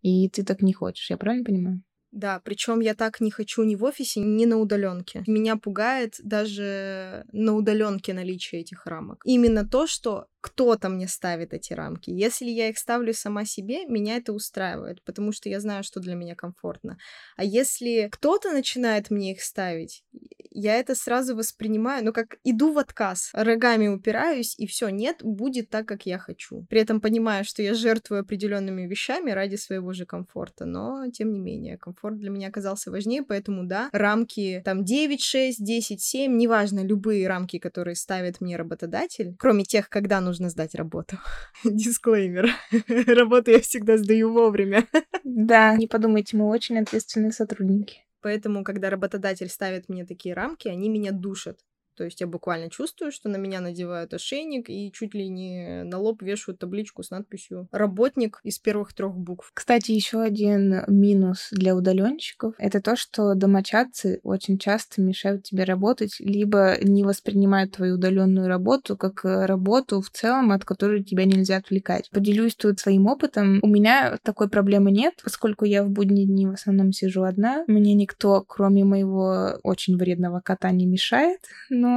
И 0.02 0.30
ты 0.30 0.44
так 0.44 0.62
не 0.62 0.74
хочешь, 0.74 1.10
я 1.10 1.18
правильно 1.18 1.46
понимаю? 1.46 1.82
Да, 2.16 2.40
причем 2.40 2.80
я 2.80 2.96
так 2.96 3.20
не 3.20 3.30
хочу 3.30 3.64
ни 3.64 3.76
в 3.76 3.84
офисе, 3.84 4.22
ни 4.22 4.46
на 4.46 4.58
удаленке. 4.58 5.22
Меня 5.28 5.58
пугает 5.58 6.16
даже 6.24 7.26
на 7.34 7.54
удаленке 7.54 8.14
наличие 8.14 8.62
этих 8.62 8.86
рамок. 8.86 9.22
Именно 9.26 9.68
то, 9.68 9.86
что 9.86 10.28
кто-то 10.46 10.90
мне 10.90 11.08
ставит 11.08 11.54
эти 11.56 11.74
рамки. 11.74 12.12
Если 12.12 12.46
я 12.46 12.70
их 12.70 12.78
ставлю 12.78 13.16
сама 13.16 13.46
себе, 13.46 13.88
меня 13.88 14.18
это 14.18 14.32
устраивает, 14.32 15.04
потому 15.04 15.32
что 15.32 15.50
я 15.50 15.60
знаю, 15.60 15.84
что 15.84 16.00
для 16.00 16.14
меня 16.14 16.36
комфортно. 16.36 17.00
А 17.36 17.44
если 17.44 18.10
кто-то 18.12 18.52
начинает 18.52 19.10
мне 19.10 19.32
их 19.32 19.42
ставить, 19.42 20.04
я 20.52 20.76
это 20.76 20.96
сразу 20.96 21.36
воспринимаю, 21.36 22.06
ну, 22.06 22.14
как 22.14 22.38
иду 22.44 22.72
в 22.72 22.78
отказ, 22.78 23.32
рогами 23.34 23.88
упираюсь, 23.88 24.56
и 24.58 24.68
все, 24.68 24.90
нет, 24.90 25.18
будет 25.22 25.70
так, 25.70 25.88
как 25.88 26.06
я 26.06 26.18
хочу. 26.18 26.66
При 26.70 26.80
этом 26.80 27.02
понимаю, 27.02 27.44
что 27.44 27.62
я 27.62 27.74
жертвую 27.74 28.22
определенными 28.22 28.88
вещами 28.88 29.32
ради 29.32 29.56
своего 29.56 29.94
же 29.94 30.06
комфорта, 30.06 30.66
но, 30.66 31.10
тем 31.12 31.34
не 31.34 31.40
менее, 31.40 31.78
комфорт 31.78 32.20
для 32.20 32.30
меня 32.30 32.48
оказался 32.50 32.92
важнее, 32.92 33.24
поэтому, 33.24 33.66
да, 33.66 33.90
рамки 33.92 34.62
там 34.64 34.86
9, 34.86 35.22
6, 35.22 35.64
10, 35.64 36.02
7, 36.02 36.38
неважно, 36.38 36.86
любые 36.86 37.28
рамки, 37.28 37.58
которые 37.60 37.96
ставит 37.96 38.40
мне 38.40 38.56
работодатель, 38.56 39.36
кроме 39.38 39.64
тех, 39.64 39.90
когда 39.90 40.22
нужно 40.22 40.35
нужно 40.36 40.50
сдать 40.50 40.76
работу. 40.76 41.18
Дисклеймер. 41.64 42.50
Работу 43.08 43.52
я 43.52 43.62
всегда 43.62 43.98
сдаю 43.98 44.34
вовремя. 44.34 44.86
Да, 45.28 45.76
не 45.76 45.88
подумайте, 45.88 46.38
мы 46.38 46.48
очень 46.48 46.78
ответственные 46.78 47.32
сотрудники. 47.32 48.06
Поэтому, 48.22 48.64
когда 48.64 48.92
работодатель 48.92 49.50
ставит 49.50 49.90
мне 49.90 50.06
такие 50.06 50.36
рамки, 50.36 50.68
они 50.68 50.88
меня 50.88 51.12
душат. 51.12 51.60
То 51.96 52.04
есть 52.04 52.22
я 52.22 52.28
буквально 52.28 52.70
чувствую, 52.70 53.12
что 53.12 53.30
на 53.30 53.38
меня 53.38 53.62
надевают 53.62 54.14
ошейник 54.14 54.70
и 54.70 54.92
чуть 54.92 55.14
ли 55.14 55.30
не 55.30 55.84
на 55.84 55.98
лоб 56.00 56.22
вешают 56.22 56.60
табличку 56.60 57.04
с 57.04 57.12
надписью 57.12 57.68
«Работник» 57.72 58.40
из 58.44 58.60
первых 58.60 58.94
трех 58.94 59.16
букв. 59.16 59.52
Кстати, 59.54 59.92
еще 59.92 60.22
один 60.22 60.84
минус 60.88 61.50
для 61.52 61.76
удаленщиков— 61.76 62.56
это 62.58 62.82
то, 62.82 62.96
что 62.96 63.34
домочадцы 63.36 64.20
очень 64.24 64.58
часто 64.58 65.02
мешают 65.02 65.44
тебе 65.44 65.64
работать, 65.64 66.18
либо 66.20 66.76
не 66.82 67.04
воспринимают 67.04 67.74
твою 67.74 67.96
удаленную 67.96 68.48
работу 68.48 68.98
как 68.98 69.22
работу 69.24 70.02
в 70.02 70.10
целом, 70.10 70.52
от 70.52 70.66
которой 70.66 71.04
тебя 71.04 71.26
нельзя 71.26 71.58
отвлекать. 71.58 72.10
Поделюсь 72.12 72.56
тут 72.56 72.80
своим 72.80 73.08
опытом. 73.08 73.60
У 73.62 73.68
меня 73.68 74.18
такой 74.24 74.50
проблемы 74.50 74.92
нет, 74.92 75.16
поскольку 75.24 75.66
я 75.66 75.84
в 75.84 75.90
будние 75.90 76.26
дни 76.26 76.46
в 76.46 76.52
основном 76.52 76.92
сижу 76.92 77.24
одна. 77.24 77.64
Мне 77.68 77.94
никто, 77.94 78.42
кроме 78.42 78.84
моего 78.84 79.60
очень 79.64 79.98
вредного 79.98 80.42
кота, 80.42 80.72
не 80.72 80.86
мешает 80.86 81.40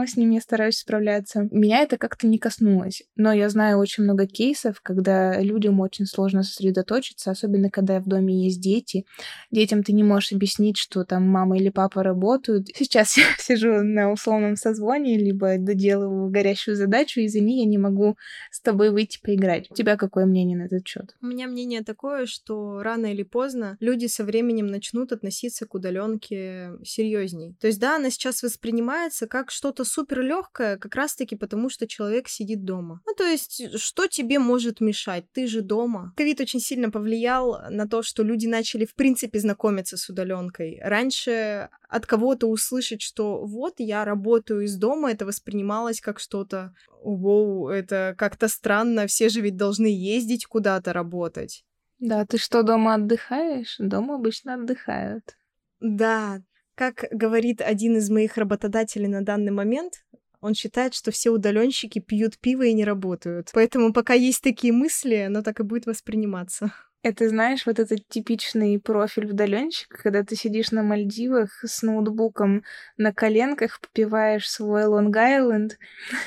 с 0.07 0.17
ним 0.17 0.31
я 0.31 0.41
стараюсь 0.41 0.79
справляться. 0.79 1.49
Меня 1.51 1.81
это 1.81 1.99
как-то 1.99 2.27
не 2.27 2.39
коснулось. 2.39 3.03
Но 3.17 3.33
я 3.33 3.49
знаю 3.49 3.79
очень 3.79 4.05
много 4.05 4.27
кейсов, 4.27 4.81
когда 4.81 5.41
людям 5.41 5.81
очень 5.81 6.07
сложно 6.07 6.43
сосредоточиться, 6.43 7.31
особенно 7.31 7.71
когда 7.71 8.01
в 8.01 8.07
доме 8.07 8.45
есть 8.45 8.61
дети. 8.61 9.05
Детям 9.51 9.83
ты 9.83 9.93
не 9.93 10.05
можешь 10.05 10.33
объяснить, 10.33 10.77
что 10.77 11.05
там 11.05 11.27
мама 11.29 11.59
или 11.59 11.69
папа 11.69 12.03
работают. 12.03 12.69
Сейчас 12.75 13.17
я 13.17 13.25
сижу 13.39 13.83
на 13.83 14.13
условном 14.13 14.57
созвоне, 14.57 15.19
либо 15.19 15.59
доделываю 15.59 16.31
горящую 16.31 16.77
задачу, 16.77 17.21
извини, 17.21 17.61
я 17.61 17.67
не 17.67 17.79
могу 17.79 18.17
с 18.51 18.61
тобой 18.61 18.91
выйти 18.91 19.19
поиграть. 19.23 19.71
У 19.71 19.75
тебя 19.75 19.97
какое 19.97 20.27
мнение 20.27 20.57
на 20.57 20.63
этот 20.65 20.87
счет? 20.87 21.17
У 21.23 21.27
меня 21.27 21.47
мнение 21.47 21.83
такое, 21.83 22.27
что 22.27 22.83
рано 22.83 23.07
или 23.07 23.23
поздно 23.23 23.77
люди 23.81 24.07
со 24.07 24.25
временем 24.25 24.67
начнут 24.67 25.13
относиться 25.13 25.67
к 25.67 25.75
удаленке 25.75 26.73
серьезней. 26.85 27.55
То 27.61 27.67
есть, 27.67 27.81
да, 27.81 27.97
она 27.97 28.11
сейчас 28.11 28.43
воспринимается 28.43 29.27
как 29.27 29.51
что-то 29.51 29.78
что-то 29.79 29.91
супер 29.91 30.23
легкое, 30.23 30.77
как 30.77 30.95
раз-таки 30.97 31.37
потому, 31.37 31.71
что 31.71 31.87
человек 31.87 32.29
сидит 32.29 32.65
дома. 32.65 33.01
Ну, 33.07 33.15
то 33.15 33.25
есть, 33.25 33.79
что 33.79 34.09
тебе 34.09 34.39
может 34.39 34.81
мешать? 34.81 35.25
Ты 35.33 35.47
же 35.47 35.63
дома. 35.63 36.13
Ковид 36.17 36.41
очень 36.41 36.61
сильно 36.61 36.91
повлиял 36.91 37.61
на 37.71 37.87
то, 37.87 38.03
что 38.03 38.25
люди 38.25 38.47
начали, 38.47 38.85
в 38.85 38.95
принципе, 38.95 39.39
знакомиться 39.39 39.97
с 39.97 40.09
удаленкой. 40.09 40.81
Раньше 40.83 41.69
от 41.89 42.07
кого-то 42.07 42.49
услышать, 42.49 43.03
что 43.03 43.45
вот 43.47 43.75
я 43.79 44.05
работаю 44.05 44.63
из 44.63 44.77
дома, 44.77 45.13
это 45.13 45.25
воспринималось 45.27 46.01
как 46.01 46.19
что-то, 46.19 46.75
воу, 47.03 47.69
это 47.69 48.15
как-то 48.19 48.49
странно, 48.49 49.07
все 49.07 49.29
же 49.29 49.41
ведь 49.41 49.57
должны 49.57 49.87
ездить 49.87 50.47
куда-то 50.47 50.93
работать. 50.93 51.65
Да, 52.01 52.27
ты 52.27 52.39
что, 52.39 52.63
дома 52.63 52.95
отдыхаешь? 52.95 53.77
Дома 53.79 54.17
обычно 54.17 54.55
отдыхают. 54.55 55.37
Да, 55.81 56.41
как 56.79 57.07
говорит 57.11 57.61
один 57.61 57.97
из 57.97 58.09
моих 58.09 58.37
работодателей 58.37 59.09
на 59.09 59.23
данный 59.23 59.51
момент, 59.51 60.05
Он 60.41 60.55
считает, 60.55 60.95
что 60.95 61.11
все 61.11 61.31
удаленщики 61.31 61.99
пьют 61.99 62.39
пиво 62.39 62.63
и 62.63 62.73
не 62.73 62.85
работают. 62.85 63.51
Поэтому 63.53 63.93
пока 63.93 64.15
есть 64.15 64.45
такие 64.45 64.73
мысли, 64.73 65.17
оно 65.17 65.43
так 65.43 65.59
и 65.59 65.65
будет 65.65 65.87
восприниматься. 65.87 66.73
Это, 67.03 67.29
знаешь, 67.29 67.65
вот 67.65 67.79
этот 67.79 68.09
типичный 68.09 68.81
профиль 68.81 69.31
удаленщика, 69.31 69.99
когда 69.99 70.25
ты 70.25 70.35
сидишь 70.35 70.73
на 70.73 70.83
Мальдивах 70.83 71.63
с 71.65 71.83
ноутбуком 71.83 72.65
на 72.97 73.13
коленках, 73.13 73.81
попиваешь 73.81 74.51
свой 74.51 74.85
Лонг-Айленд. 74.85 75.79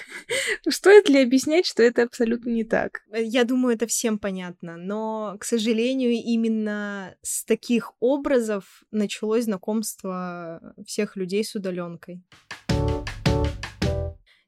Стоит 0.69 1.09
ли 1.09 1.21
объяснять, 1.21 1.65
что 1.65 1.83
это 1.83 2.03
абсолютно 2.03 2.51
не 2.51 2.63
так? 2.63 3.01
Я 3.13 3.43
думаю, 3.43 3.75
это 3.75 3.85
всем 3.85 4.17
понятно, 4.17 4.77
но, 4.77 5.35
к 5.39 5.43
сожалению, 5.43 6.11
именно 6.11 7.15
с 7.21 7.43
таких 7.43 7.91
образов 7.99 8.83
началось 8.91 9.43
знакомство 9.43 10.73
всех 10.85 11.17
людей 11.17 11.43
с 11.43 11.53
удаленкой. 11.53 12.23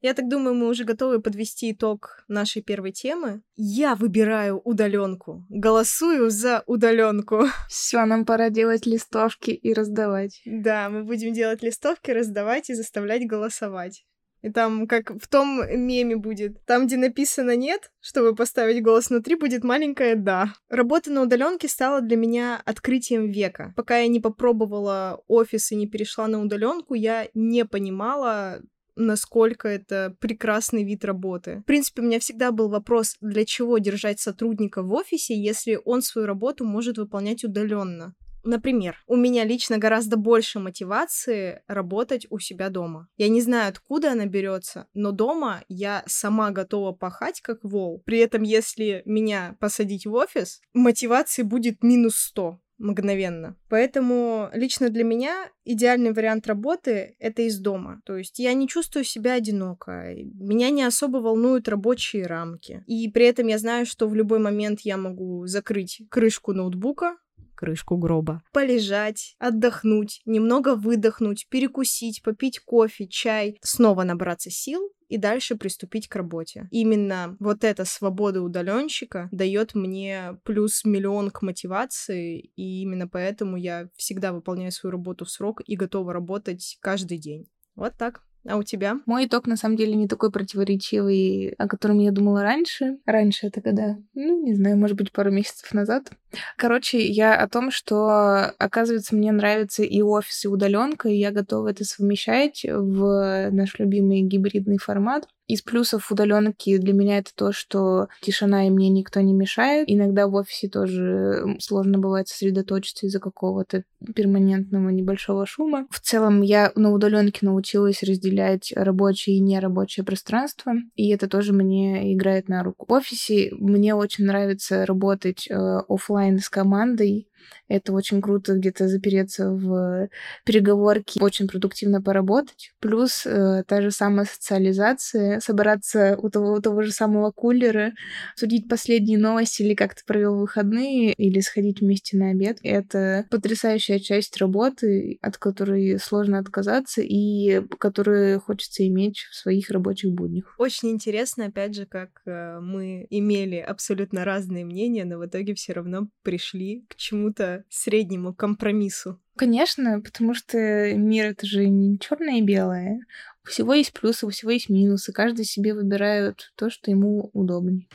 Я 0.03 0.13
так 0.13 0.27
думаю, 0.27 0.53
мы 0.53 0.67
уже 0.67 0.83
готовы 0.83 1.21
подвести 1.21 1.71
итог 1.71 2.25
нашей 2.27 2.61
первой 2.61 2.91
темы. 2.91 3.41
Я 3.55 3.95
выбираю 3.95 4.59
удаленку. 4.59 5.45
Голосую 5.47 6.29
за 6.29 6.61
удаленку. 6.65 7.45
Все, 7.69 8.03
нам 8.03 8.25
пора 8.25 8.49
делать 8.49 8.85
листовки 8.85 9.51
и 9.51 9.73
раздавать. 9.73 10.41
Да, 10.45 10.89
мы 10.89 11.05
будем 11.05 11.31
делать 11.31 11.63
листовки, 11.63 12.11
раздавать 12.11 12.69
и 12.69 12.73
заставлять 12.73 13.25
голосовать. 13.25 14.05
И 14.41 14.49
там, 14.49 14.87
как 14.87 15.11
в 15.21 15.27
том 15.29 15.61
меме 15.69 16.17
будет, 16.17 16.65
там, 16.65 16.85
где 16.85 16.97
написано 16.97 17.55
«нет», 17.55 17.93
чтобы 18.01 18.35
поставить 18.35 18.83
голос 18.83 19.09
внутри, 19.09 19.35
будет 19.35 19.63
маленькое 19.63 20.15
«да». 20.15 20.53
Работа 20.67 21.11
на 21.11 21.21
удаленке 21.21 21.69
стала 21.69 22.01
для 22.01 22.17
меня 22.17 22.61
открытием 22.65 23.31
века. 23.31 23.73
Пока 23.77 23.99
я 23.99 24.09
не 24.09 24.19
попробовала 24.19 25.23
офис 25.29 25.71
и 25.71 25.77
не 25.77 25.87
перешла 25.87 26.27
на 26.27 26.41
удаленку, 26.41 26.93
я 26.93 27.29
не 27.33 27.63
понимала, 27.63 28.61
насколько 28.95 29.67
это 29.67 30.15
прекрасный 30.19 30.83
вид 30.83 31.05
работы. 31.05 31.59
В 31.59 31.65
принципе, 31.65 32.01
у 32.01 32.05
меня 32.05 32.19
всегда 32.19 32.51
был 32.51 32.69
вопрос, 32.69 33.17
для 33.21 33.45
чего 33.45 33.77
держать 33.77 34.19
сотрудника 34.19 34.83
в 34.83 34.93
офисе, 34.93 35.35
если 35.35 35.79
он 35.85 36.01
свою 36.01 36.27
работу 36.27 36.65
может 36.65 36.97
выполнять 36.97 37.43
удаленно. 37.43 38.15
Например, 38.43 39.01
у 39.07 39.15
меня 39.15 39.45
лично 39.45 39.77
гораздо 39.77 40.17
больше 40.17 40.59
мотивации 40.59 41.61
работать 41.67 42.27
у 42.29 42.39
себя 42.39 42.69
дома. 42.69 43.07
Я 43.15 43.29
не 43.29 43.41
знаю, 43.41 43.69
откуда 43.69 44.11
она 44.11 44.25
берется, 44.25 44.87
но 44.93 45.11
дома 45.11 45.63
я 45.69 46.03
сама 46.07 46.51
готова 46.51 46.91
пахать 46.91 47.39
как 47.41 47.63
вол. 47.63 48.01
При 48.05 48.17
этом, 48.19 48.43
если 48.43 49.01
меня 49.05 49.55
посадить 49.61 50.05
в 50.05 50.13
офис, 50.13 50.61
мотивации 50.73 51.43
будет 51.43 51.83
минус 51.83 52.17
100 52.17 52.59
мгновенно. 52.77 53.55
Поэтому 53.69 54.49
лично 54.53 54.89
для 54.89 55.03
меня 55.03 55.49
идеальный 55.65 56.11
вариант 56.11 56.47
работы— 56.47 57.15
это 57.19 57.43
из 57.43 57.59
дома. 57.59 58.01
То 58.05 58.17
есть 58.17 58.39
я 58.39 58.53
не 58.53 58.67
чувствую 58.67 59.03
себя 59.03 59.33
одиноко, 59.33 60.13
меня 60.15 60.69
не 60.69 60.83
особо 60.83 61.17
волнуют 61.17 61.67
рабочие 61.67 62.25
рамки. 62.25 62.83
И 62.87 63.09
при 63.09 63.25
этом 63.25 63.47
я 63.47 63.57
знаю, 63.57 63.85
что 63.85 64.07
в 64.07 64.15
любой 64.15 64.39
момент 64.39 64.81
я 64.81 64.97
могу 64.97 65.45
закрыть 65.47 66.01
крышку 66.09 66.53
ноутбука, 66.53 67.17
крышку 67.63 67.95
гроба. 67.95 68.43
Полежать, 68.51 69.37
отдохнуть, 69.39 70.21
немного 70.25 70.75
выдохнуть, 70.75 71.47
перекусить, 71.49 72.21
попить 72.21 72.59
кофе, 72.59 73.07
чай, 73.07 73.57
снова 73.61 74.03
набраться 74.03 74.49
сил 74.49 74.91
и 75.07 75.15
дальше 75.17 75.55
приступить 75.55 76.09
к 76.09 76.15
работе. 76.17 76.67
Именно 76.71 77.37
вот 77.39 77.63
эта 77.63 77.85
свобода 77.85 78.41
удаленщика 78.41 79.29
дает 79.31 79.75
мне 79.75 80.37
плюс 80.43 80.83
миллион 80.83 81.29
к 81.29 81.41
мотивации, 81.41 82.51
и 82.57 82.81
именно 82.81 83.07
поэтому 83.07 83.55
я 83.55 83.87
всегда 83.95 84.33
выполняю 84.33 84.73
свою 84.73 84.91
работу 84.91 85.23
в 85.23 85.31
срок 85.31 85.61
и 85.65 85.77
готова 85.77 86.11
работать 86.11 86.77
каждый 86.81 87.17
день. 87.17 87.47
Вот 87.75 87.93
так. 87.97 88.23
А 88.45 88.57
у 88.57 88.63
тебя? 88.63 88.99
Мой 89.05 89.27
итог, 89.27 89.47
на 89.47 89.55
самом 89.55 89.77
деле, 89.77 89.95
не 89.95 90.07
такой 90.07 90.31
противоречивый, 90.31 91.53
о 91.57 91.67
котором 91.67 91.99
я 91.99 92.11
думала 92.11 92.43
раньше. 92.43 92.97
Раньше 93.05 93.47
это 93.47 93.61
когда? 93.61 93.97
Ну, 94.13 94.43
не 94.43 94.53
знаю, 94.53 94.77
может 94.77 94.97
быть, 94.97 95.13
пару 95.13 95.31
месяцев 95.31 95.73
назад. 95.73 96.11
Короче, 96.57 97.05
я 97.05 97.35
о 97.35 97.47
том, 97.47 97.71
что, 97.71 98.53
оказывается, 98.57 99.15
мне 99.15 99.31
нравится 99.31 99.83
и 99.83 100.01
офис, 100.01 100.45
и 100.45 100.47
удаленка, 100.47 101.09
и 101.09 101.17
я 101.17 101.31
готова 101.31 101.69
это 101.69 101.83
совмещать 101.85 102.65
в 102.67 103.49
наш 103.51 103.79
любимый 103.79 104.21
гибридный 104.21 104.77
формат. 104.77 105.27
Из 105.47 105.61
плюсов 105.61 106.09
удаленки 106.09 106.77
для 106.77 106.93
меня 106.93 107.17
это 107.17 107.31
то, 107.35 107.51
что 107.51 108.07
тишина 108.21 108.65
и 108.65 108.69
мне 108.69 108.87
никто 108.89 109.19
не 109.19 109.33
мешает. 109.33 109.85
Иногда 109.89 110.27
в 110.27 110.35
офисе 110.35 110.69
тоже 110.69 111.57
сложно 111.59 111.99
бывает 111.99 112.29
сосредоточиться 112.29 113.07
из-за 113.07 113.19
какого-то 113.19 113.83
перманентного 114.15 114.89
небольшого 114.89 115.45
шума. 115.45 115.85
В 115.89 115.99
целом 115.99 116.41
я 116.41 116.71
на 116.75 116.91
удаленке 116.91 117.39
научилась 117.45 118.03
разделять 118.03 118.71
рабочее 118.73 119.35
и 119.35 119.41
нерабочее 119.41 120.05
пространство, 120.05 120.73
и 120.95 121.09
это 121.09 121.27
тоже 121.27 121.51
мне 121.51 122.13
играет 122.13 122.47
на 122.47 122.63
руку. 122.63 122.85
В 122.87 122.93
офисе 122.93 123.49
мне 123.51 123.95
очень 123.95 124.25
нравится 124.25 124.85
работать 124.85 125.47
э, 125.49 125.53
офлайн 125.89 126.22
с 126.31 126.49
командой, 126.49 127.27
это 127.67 127.93
очень 127.93 128.21
круто 128.21 128.55
где-то 128.55 128.87
запереться 128.87 129.49
в 129.51 130.09
переговорке, 130.45 131.19
очень 131.21 131.47
продуктивно 131.47 132.01
поработать. 132.01 132.71
Плюс 132.79 133.25
э, 133.25 133.63
та 133.67 133.81
же 133.81 133.91
самая 133.91 134.25
социализация, 134.25 135.39
собраться 135.39 136.17
у 136.21 136.29
того, 136.29 136.53
у 136.53 136.61
того 136.61 136.81
же 136.81 136.91
самого 136.91 137.31
кулера, 137.31 137.93
судить 138.35 138.69
последние 138.69 139.17
новости 139.17 139.61
или 139.61 139.73
как 139.73 139.95
ты 139.95 140.01
провел 140.05 140.39
выходные, 140.39 141.13
или 141.13 141.39
сходить 141.39 141.81
вместе 141.81 142.17
на 142.17 142.29
обед. 142.29 142.59
Это 142.63 143.25
потрясающая 143.29 143.99
часть 143.99 144.37
работы, 144.37 145.17
от 145.21 145.37
которой 145.37 145.99
сложно 145.99 146.39
отказаться 146.39 147.01
и 147.01 147.61
которую 147.79 148.39
хочется 148.39 148.87
иметь 148.87 149.19
в 149.31 149.35
своих 149.35 149.69
рабочих 149.69 150.11
буднях. 150.11 150.55
Очень 150.57 150.91
интересно, 150.91 151.45
опять 151.45 151.75
же, 151.75 151.85
как 151.85 152.09
э, 152.25 152.59
мы 152.59 153.07
имели 153.09 153.57
абсолютно 153.57 154.25
разные 154.25 154.65
мнения, 154.65 155.05
но 155.05 155.17
в 155.17 155.25
итоге 155.25 155.55
все 155.55 155.73
равно 155.73 156.07
пришли 156.21 156.85
к 156.89 156.95
чему-то 156.95 157.32
среднему 157.69 158.33
компромиссу. 158.33 159.19
Конечно, 159.35 160.01
потому 160.01 160.33
что 160.33 160.57
мир 160.95 161.27
это 161.27 161.45
же 161.45 161.67
не 161.67 161.97
черное 161.99 162.37
и 162.37 162.41
белое. 162.41 162.99
У 163.45 163.49
всего 163.49 163.73
есть 163.73 163.93
плюсы, 163.93 164.25
у 164.25 164.29
всего 164.29 164.51
есть 164.51 164.69
минусы. 164.69 165.11
Каждый 165.11 165.45
себе 165.45 165.73
выбирает 165.73 166.51
то, 166.55 166.69
что 166.69 166.91
ему 166.91 167.29
удобнее. 167.33 167.87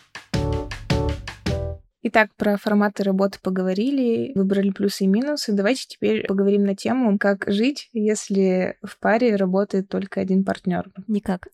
Итак, 2.02 2.30
про 2.36 2.56
форматы 2.56 3.02
работы 3.02 3.38
поговорили, 3.42 4.32
выбрали 4.34 4.70
плюсы 4.70 5.04
и 5.04 5.08
минусы. 5.08 5.52
Давайте 5.52 5.84
теперь 5.88 6.26
поговорим 6.26 6.64
на 6.64 6.76
тему, 6.76 7.18
как 7.18 7.44
жить, 7.48 7.90
если 7.92 8.78
в 8.82 8.98
паре 8.98 9.36
работает 9.36 9.88
только 9.88 10.20
один 10.20 10.44
партнер. 10.44 10.90
Никак. 11.08 11.48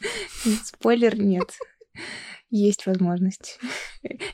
Спойлер, 0.64 1.18
нет. 1.18 1.50
Есть 2.50 2.86
возможность. 2.86 3.58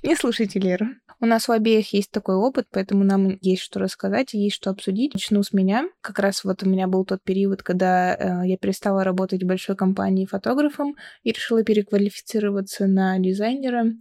Не 0.02 0.14
слушайте 0.14 0.58
Леру. 0.58 0.86
У 1.22 1.26
нас 1.26 1.48
у 1.48 1.52
обеих 1.52 1.92
есть 1.92 2.10
такой 2.10 2.34
опыт, 2.34 2.66
поэтому 2.72 3.04
нам 3.04 3.38
есть 3.40 3.62
что 3.62 3.78
рассказать, 3.78 4.34
есть 4.34 4.56
что 4.56 4.70
обсудить. 4.70 5.14
Начну 5.14 5.44
с 5.44 5.52
меня. 5.52 5.88
Как 6.00 6.18
раз 6.18 6.42
вот 6.42 6.64
у 6.64 6.68
меня 6.68 6.88
был 6.88 7.04
тот 7.04 7.22
период, 7.22 7.62
когда 7.62 8.16
э, 8.16 8.48
я 8.48 8.56
перестала 8.56 9.04
работать 9.04 9.44
в 9.44 9.46
большой 9.46 9.76
компании 9.76 10.26
фотографом 10.26 10.96
и 11.22 11.30
решила 11.30 11.62
переквалифицироваться 11.62 12.88
на 12.88 13.20
дизайнера. 13.20 13.92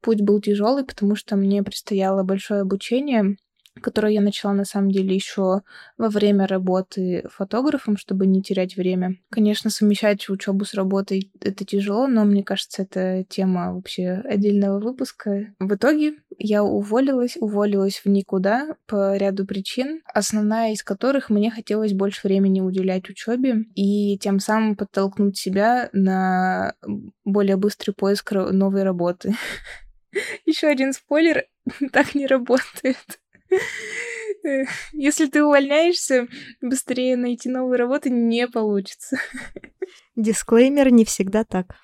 Путь 0.00 0.22
был 0.22 0.40
тяжелый, 0.40 0.84
потому 0.84 1.14
что 1.14 1.36
мне 1.36 1.62
предстояло 1.62 2.24
большое 2.24 2.62
обучение 2.62 3.36
которую 3.80 4.12
я 4.12 4.20
начала 4.20 4.52
на 4.52 4.64
самом 4.64 4.90
деле 4.90 5.14
еще 5.14 5.62
во 5.98 6.08
время 6.08 6.46
работы 6.46 7.26
фотографом, 7.30 7.96
чтобы 7.96 8.26
не 8.26 8.42
терять 8.42 8.76
время. 8.76 9.16
Конечно, 9.30 9.70
совмещать 9.70 10.28
учебу 10.28 10.64
с 10.64 10.74
работой 10.74 11.30
это 11.40 11.64
тяжело, 11.64 12.06
но 12.06 12.24
мне 12.24 12.44
кажется, 12.44 12.82
это 12.82 13.24
тема 13.28 13.74
вообще 13.74 14.22
отдельного 14.24 14.80
выпуска. 14.80 15.54
В 15.58 15.74
итоге 15.74 16.14
я 16.38 16.62
уволилась, 16.62 17.36
уволилась 17.36 18.00
в 18.04 18.08
никуда 18.08 18.76
по 18.86 19.16
ряду 19.16 19.46
причин, 19.46 20.02
основная 20.12 20.72
из 20.72 20.82
которых 20.82 21.30
мне 21.30 21.50
хотелось 21.50 21.92
больше 21.92 22.26
времени 22.26 22.60
уделять 22.60 23.08
учебе 23.08 23.64
и 23.74 24.18
тем 24.18 24.40
самым 24.40 24.76
подтолкнуть 24.76 25.36
себя 25.36 25.90
на 25.92 26.74
более 27.24 27.56
быстрый 27.56 27.92
поиск 27.92 28.32
новой 28.32 28.82
работы. 28.82 29.34
Еще 30.46 30.68
один 30.68 30.92
спойлер, 30.92 31.44
так 31.92 32.14
не 32.14 32.26
работает. 32.26 33.20
Если 34.92 35.26
ты 35.26 35.42
увольняешься, 35.42 36.28
быстрее 36.60 37.16
найти 37.16 37.48
новую 37.48 37.78
работу 37.78 38.10
не 38.10 38.46
получится. 38.48 39.18
Дисклеймер 40.16 40.90
не 40.92 41.04
всегда 41.04 41.44
так. 41.44 41.76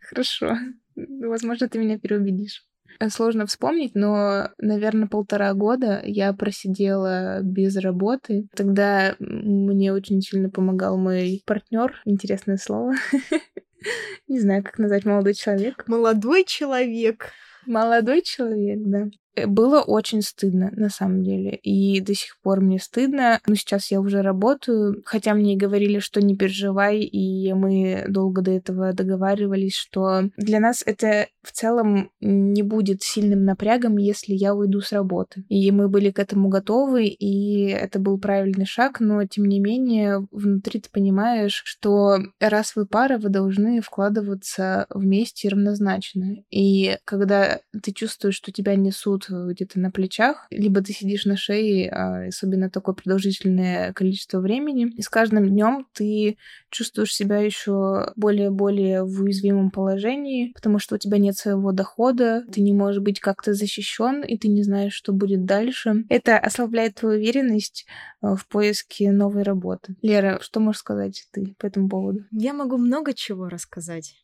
Хорошо. 0.00 0.56
Возможно, 0.96 1.68
ты 1.68 1.78
меня 1.78 1.98
переубедишь. 1.98 2.64
Сложно 3.08 3.46
вспомнить, 3.46 3.94
но, 3.94 4.48
наверное, 4.58 5.08
полтора 5.08 5.54
года 5.54 6.00
я 6.04 6.32
просидела 6.32 7.40
без 7.42 7.76
работы. 7.76 8.48
Тогда 8.54 9.14
мне 9.18 9.92
очень 9.92 10.20
сильно 10.20 10.50
помогал 10.50 10.98
мой 10.98 11.42
партнер. 11.46 12.00
Интересное 12.04 12.56
слово. 12.56 12.94
Не 14.28 14.40
знаю, 14.40 14.64
как 14.64 14.78
назвать 14.78 15.04
молодой 15.04 15.34
человек. 15.34 15.84
Молодой 15.86 16.44
человек. 16.44 17.30
Молодой 17.66 18.22
человек, 18.22 18.80
да. 18.82 19.06
Э, 19.38 19.46
было 19.46 19.80
очень 19.80 20.22
стыдно, 20.22 20.70
на 20.74 20.88
самом 20.88 21.22
деле. 21.22 21.56
И 21.56 22.00
до 22.00 22.14
сих 22.14 22.38
пор 22.42 22.60
мне 22.60 22.78
стыдно. 22.78 23.40
Но 23.46 23.54
сейчас 23.54 23.90
я 23.90 24.00
уже 24.00 24.22
работаю. 24.22 25.02
Хотя 25.04 25.34
мне 25.34 25.56
говорили, 25.56 25.98
что 25.98 26.20
не 26.20 26.36
переживай. 26.36 27.00
И 27.00 27.52
мы 27.52 28.04
долго 28.08 28.42
до 28.42 28.50
этого 28.50 28.92
договаривались, 28.92 29.74
что 29.74 30.30
для 30.36 30.60
нас 30.60 30.82
это 30.84 31.26
в 31.42 31.52
целом 31.52 32.10
не 32.20 32.62
будет 32.62 33.02
сильным 33.02 33.44
напрягом, 33.44 33.96
если 33.96 34.34
я 34.34 34.54
уйду 34.54 34.80
с 34.80 34.92
работы. 34.92 35.44
И 35.48 35.70
мы 35.70 35.88
были 35.88 36.10
к 36.10 36.18
этому 36.18 36.48
готовы, 36.48 37.06
и 37.06 37.68
это 37.68 37.98
был 37.98 38.18
правильный 38.18 38.66
шаг, 38.66 39.00
но 39.00 39.24
тем 39.24 39.46
не 39.46 39.58
менее 39.58 40.26
внутри 40.30 40.80
ты 40.80 40.90
понимаешь, 40.90 41.62
что 41.64 42.18
раз 42.38 42.76
вы 42.76 42.86
пара, 42.86 43.18
вы 43.18 43.30
должны 43.30 43.80
вкладываться 43.80 44.86
вместе 44.90 45.48
равнозначно. 45.48 46.36
И 46.50 46.98
когда 47.04 47.60
ты 47.82 47.92
чувствуешь, 47.92 48.36
что 48.36 48.52
тебя 48.52 48.76
несут 48.76 49.27
где-то 49.28 49.78
на 49.78 49.90
плечах, 49.90 50.46
либо 50.50 50.82
ты 50.82 50.92
сидишь 50.92 51.24
на 51.24 51.36
шее, 51.36 51.90
а 51.90 52.26
особенно 52.26 52.70
такое 52.70 52.94
продолжительное 52.94 53.92
количество 53.92 54.40
времени, 54.40 54.92
и 54.96 55.02
с 55.02 55.08
каждым 55.08 55.48
днем 55.48 55.86
ты 55.92 56.36
чувствуешь 56.70 57.14
себя 57.14 57.38
еще 57.38 58.12
более-более 58.16 59.04
в 59.04 59.22
уязвимом 59.22 59.70
положении, 59.70 60.52
потому 60.54 60.78
что 60.78 60.96
у 60.96 60.98
тебя 60.98 61.18
нет 61.18 61.36
своего 61.36 61.72
дохода, 61.72 62.44
ты 62.52 62.60
не 62.60 62.72
можешь 62.72 63.02
быть 63.02 63.20
как-то 63.20 63.54
защищен, 63.54 64.22
и 64.22 64.36
ты 64.36 64.48
не 64.48 64.62
знаешь, 64.62 64.92
что 64.92 65.12
будет 65.12 65.44
дальше. 65.44 66.04
Это 66.08 66.38
ослабляет 66.38 66.96
твою 66.96 67.18
уверенность 67.18 67.86
э, 68.22 68.34
в 68.34 68.46
поиске 68.46 69.10
новой 69.12 69.42
работы. 69.42 69.96
Лера, 70.02 70.38
что 70.40 70.60
можешь 70.60 70.80
сказать 70.80 71.26
ты 71.32 71.54
по 71.58 71.66
этому 71.66 71.88
поводу? 71.88 72.24
Я 72.30 72.52
могу 72.52 72.76
много 72.76 73.14
чего 73.14 73.48
рассказать. 73.48 74.14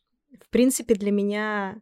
В 0.41 0.49
принципе, 0.49 0.95
для 0.95 1.11
меня 1.11 1.81